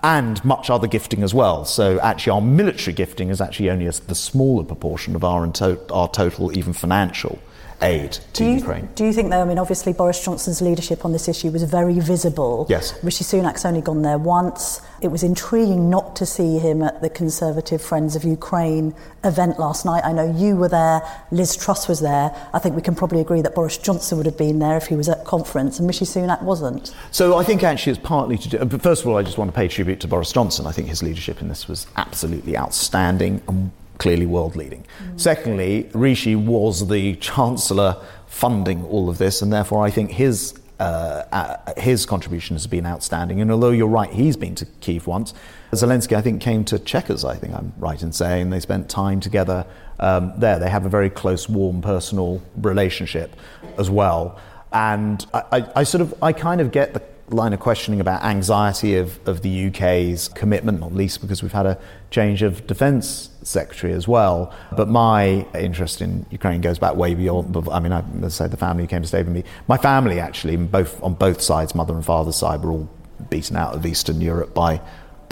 [0.01, 1.63] and much other gifting as well.
[1.63, 5.93] So actually, our military gifting is actually only a, the smaller proportion of our, to-
[5.93, 7.37] our total, even financial
[7.83, 8.89] aid to do you, Ukraine.
[8.95, 11.99] Do you think, though, I mean, obviously Boris Johnson's leadership on this issue was very
[11.99, 12.65] visible.
[12.69, 12.97] Yes.
[13.03, 14.81] Rishi Sunak's only gone there once.
[15.01, 19.85] It was intriguing not to see him at the Conservative Friends of Ukraine event last
[19.85, 20.03] night.
[20.05, 22.33] I know you were there, Liz Truss was there.
[22.53, 24.95] I think we can probably agree that Boris Johnson would have been there if he
[24.95, 26.95] was at conference, and Rishi Sunak wasn't.
[27.11, 28.77] So I think actually it's partly to do.
[28.79, 30.65] First of all, I just want to pay tribute to Boris Johnson.
[30.65, 33.71] I think his leadership in this was absolutely outstanding and
[34.03, 34.83] clearly world leading.
[34.83, 35.19] Mm.
[35.19, 37.95] Secondly, Rishi was the chancellor
[38.27, 42.85] funding all of this, and therefore I think his uh, uh, his contribution has been
[42.85, 43.39] outstanding.
[43.39, 45.33] And although you're right, he's been to Kiev once.
[45.71, 47.23] Zelensky, I think, came to Chequers.
[47.23, 49.65] I think I'm right in saying they spent time together
[49.99, 50.59] um, there.
[50.59, 53.35] They have a very close, warm, personal relationship
[53.77, 54.37] as well.
[54.73, 57.01] And I, I, I sort of, I kind of get the
[57.33, 61.65] line of questioning about anxiety of, of the UK's commitment, not least because we've had
[61.65, 61.79] a
[62.11, 64.53] change of defence secretary as well.
[64.75, 67.55] But my interest in Ukraine goes back way beyond.
[67.71, 69.43] I mean, I, as I said, the family who came to stay with me.
[69.67, 72.89] My family, actually, both on both sides, mother and father's side, were all
[73.29, 74.81] beaten out of Eastern Europe by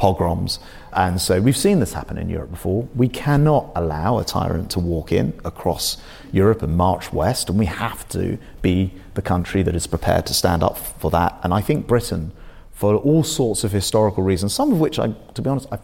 [0.01, 0.59] pogroms.
[0.93, 2.87] And so we've seen this happen in Europe before.
[2.95, 5.97] We cannot allow a tyrant to walk in across
[6.31, 10.33] Europe and march west, and we have to be the country that is prepared to
[10.33, 11.39] stand up for that.
[11.43, 12.31] And I think Britain,
[12.71, 15.79] for all sorts of historical reasons, some of which, I, to be honest, I,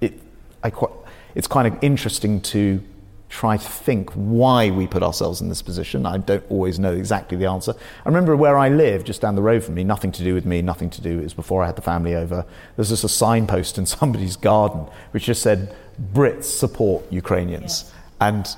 [0.00, 0.14] it,
[0.62, 0.92] I quite,
[1.34, 2.82] it's kind of interesting to
[3.30, 6.04] try to think why we put ourselves in this position.
[6.04, 7.72] I don't always know exactly the answer.
[8.04, 10.44] I remember where I live, just down the road from me, nothing to do with
[10.44, 12.44] me, nothing to do, it was before I had the family over.
[12.74, 15.74] There's just a signpost in somebody's garden which just said,
[16.12, 17.84] Brits support Ukrainians.
[18.20, 18.28] Yeah.
[18.28, 18.56] And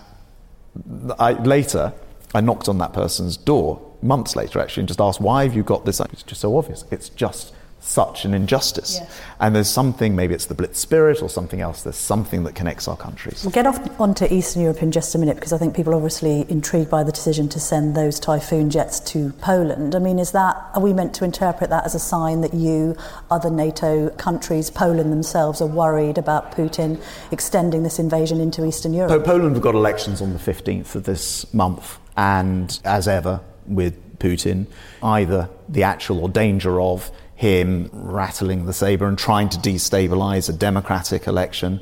[1.18, 1.92] I, later,
[2.34, 5.62] I knocked on that person's door, months later actually, and just asked, why have you
[5.62, 6.00] got this?
[6.00, 6.84] It's just so obvious.
[6.90, 8.98] It's just such an injustice.
[9.00, 9.20] Yes.
[9.40, 12.86] And there's something, maybe it's the Blitz spirit or something else, there's something that connects
[12.86, 13.42] our countries.
[13.42, 15.96] We'll get off onto Eastern Europe in just a minute because I think people are
[15.96, 19.96] obviously intrigued by the decision to send those Typhoon jets to Poland.
[19.96, 22.96] I mean, is that, are we meant to interpret that as a sign that you,
[23.32, 29.24] other NATO countries, Poland themselves, are worried about Putin extending this invasion into Eastern Europe?
[29.24, 34.66] Poland have got elections on the 15th of this month, and as ever with Putin,
[35.02, 40.52] either the actual or danger of him rattling the saber and trying to destabilize a
[40.52, 41.80] democratic election.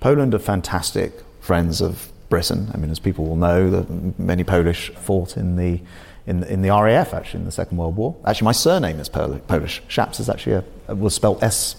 [0.00, 2.70] Poland are fantastic friends of Britain.
[2.72, 3.86] I mean, as people will know,
[4.18, 5.80] many Polish fought in the
[6.26, 8.16] in, in the RAF actually in the Second World War.
[8.24, 9.82] Actually, my surname is Polish.
[9.88, 11.76] Shapps is actually a, was spelled S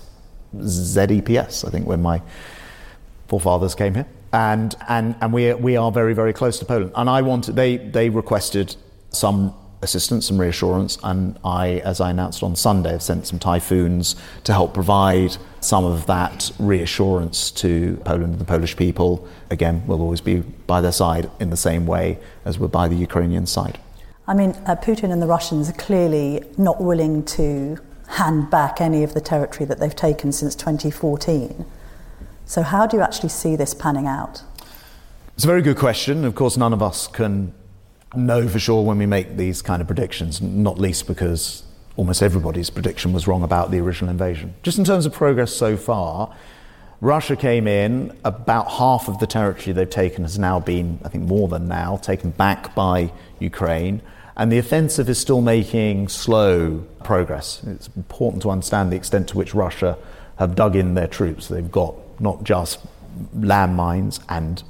[0.62, 1.64] Z E P S.
[1.64, 2.22] I think when my
[3.28, 6.92] forefathers came here, and and and we we are very very close to Poland.
[6.96, 8.76] And I wanted they they requested
[9.16, 10.98] some assistance and reassurance.
[11.04, 15.86] And I, as I announced on Sunday, have sent some typhoons to help provide some
[15.86, 19.28] of that reassurance to Poland and the Polish people.
[19.50, 20.38] Again, we'll always be
[20.68, 23.80] by their side in the same way as we're by the Ukrainian side.
[24.28, 29.04] I mean, uh, Putin and the Russians are clearly not willing to hand back any
[29.04, 31.66] of the territory that they've taken since 2014.
[32.46, 34.44] So, how do you actually see this panning out?
[35.36, 36.24] It's a very good question.
[36.26, 37.54] Of course, none of us can
[38.18, 41.64] know for sure when we make these kind of predictions, not least because
[41.98, 44.54] almost everybody's prediction was wrong about the original invasion.
[44.64, 46.36] Just in terms of progress so far,
[47.02, 51.26] Russia came in, about half of the territory they've taken has now been, I think
[51.26, 54.02] more than now, taken back by Ukraine.
[54.38, 57.64] And the offensive is still making slow progress.
[57.66, 59.98] It's important to understand the extent to which Russia
[60.38, 61.48] have dug in their troops.
[61.48, 62.86] They've got not just
[63.38, 64.62] landmines and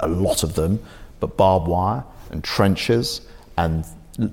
[0.00, 0.82] a lot of them,
[1.20, 3.20] but barbed wire and trenches
[3.56, 3.84] and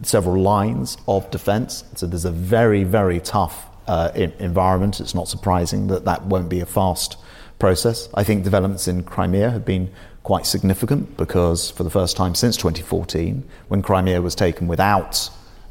[0.03, 1.83] several lines of defence.
[1.95, 4.99] So there's a very, very tough uh, environment.
[4.99, 7.17] It's not surprising that that won't be a fast
[7.59, 8.09] process.
[8.13, 9.89] I think developments in Crimea have been
[10.23, 15.29] quite significant because for the first time since 2014, when Crimea was taken without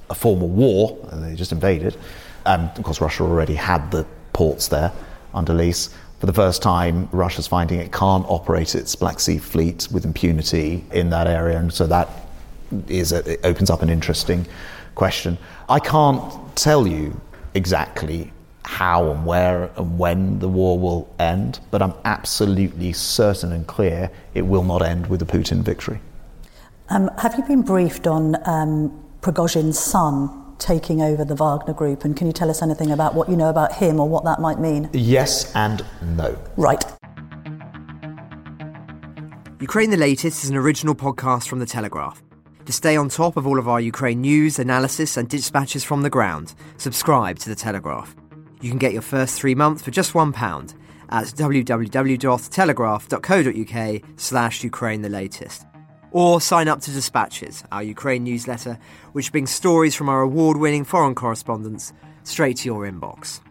[0.09, 1.97] a formal war, and they just invaded,
[2.47, 4.93] um, of course, Russia already had the ports there
[5.35, 5.91] under lease.
[6.19, 10.85] For the first time, Russia's finding it can't operate its Black Sea fleet with impunity
[10.93, 12.09] in that area, and so that
[12.89, 14.47] is a, it opens up an interesting
[14.95, 15.37] question.
[15.69, 17.21] I can't tell you
[17.55, 18.33] exactly
[18.64, 24.11] how and where and when the war will end, but I'm absolutely certain and clear
[24.35, 26.01] it will not end with a Putin victory.
[26.89, 32.04] Um, have you been briefed on um, Prigozhin's son taking over the Wagner Group.
[32.04, 34.40] And can you tell us anything about what you know about him or what that
[34.40, 34.88] might mean?
[34.92, 35.84] Yes and
[36.16, 36.38] no.
[36.57, 36.82] Right.
[39.61, 42.22] Ukraine the Latest is an original podcast from The Telegraph.
[42.66, 46.11] To stay on top of all of our Ukraine news, analysis, and dispatches from the
[46.11, 48.16] ground, subscribe to The Telegraph.
[48.61, 50.74] You can get your first three months for just £1
[51.11, 55.66] at www.telegraph.co.uk slash Ukraine the Latest.
[56.17, 58.79] Or sign up to Dispatches, our Ukraine newsletter,
[59.12, 61.93] which brings stories from our award winning foreign correspondents
[62.23, 63.43] straight to your inbox.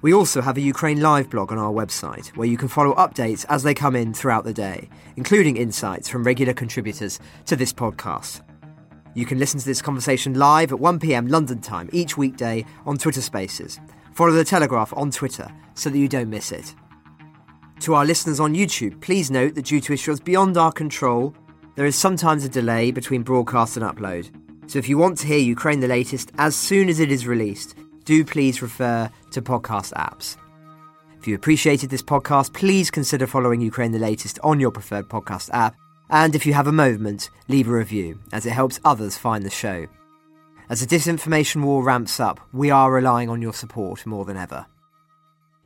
[0.00, 3.44] We also have a Ukraine Live blog on our website where you can follow updates
[3.48, 8.42] as they come in throughout the day, including insights from regular contributors to this podcast.
[9.16, 13.20] You can listen to this conversation live at 1pm London time each weekday on Twitter
[13.20, 13.80] Spaces.
[14.14, 16.72] Follow The Telegraph on Twitter so that you don't miss it.
[17.80, 21.34] To our listeners on YouTube, please note that due to issues beyond our control,
[21.80, 24.28] there is sometimes a delay between broadcast and upload.
[24.70, 27.74] So if you want to hear Ukraine the latest as soon as it is released,
[28.04, 30.36] do please refer to podcast apps.
[31.18, 35.48] If you appreciated this podcast, please consider following Ukraine the latest on your preferred podcast
[35.54, 35.74] app.
[36.10, 39.48] And if you have a moment, leave a review, as it helps others find the
[39.48, 39.86] show.
[40.68, 44.66] As the disinformation war ramps up, we are relying on your support more than ever.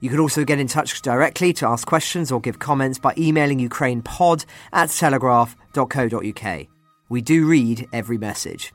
[0.05, 3.66] You can also get in touch directly to ask questions or give comments by emailing
[3.66, 6.66] ukrainepod at telegraph.co.uk.
[7.09, 8.74] We do read every message.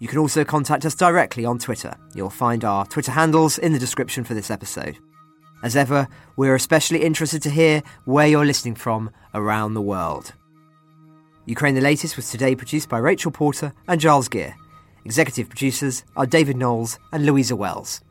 [0.00, 1.96] You can also contact us directly on Twitter.
[2.14, 4.98] You'll find our Twitter handles in the description for this episode.
[5.62, 10.34] As ever, we're especially interested to hear where you're listening from around the world.
[11.46, 14.54] Ukraine the Latest was today produced by Rachel Porter and Giles Gear.
[15.06, 18.02] Executive producers are David Knowles and Louisa Wells.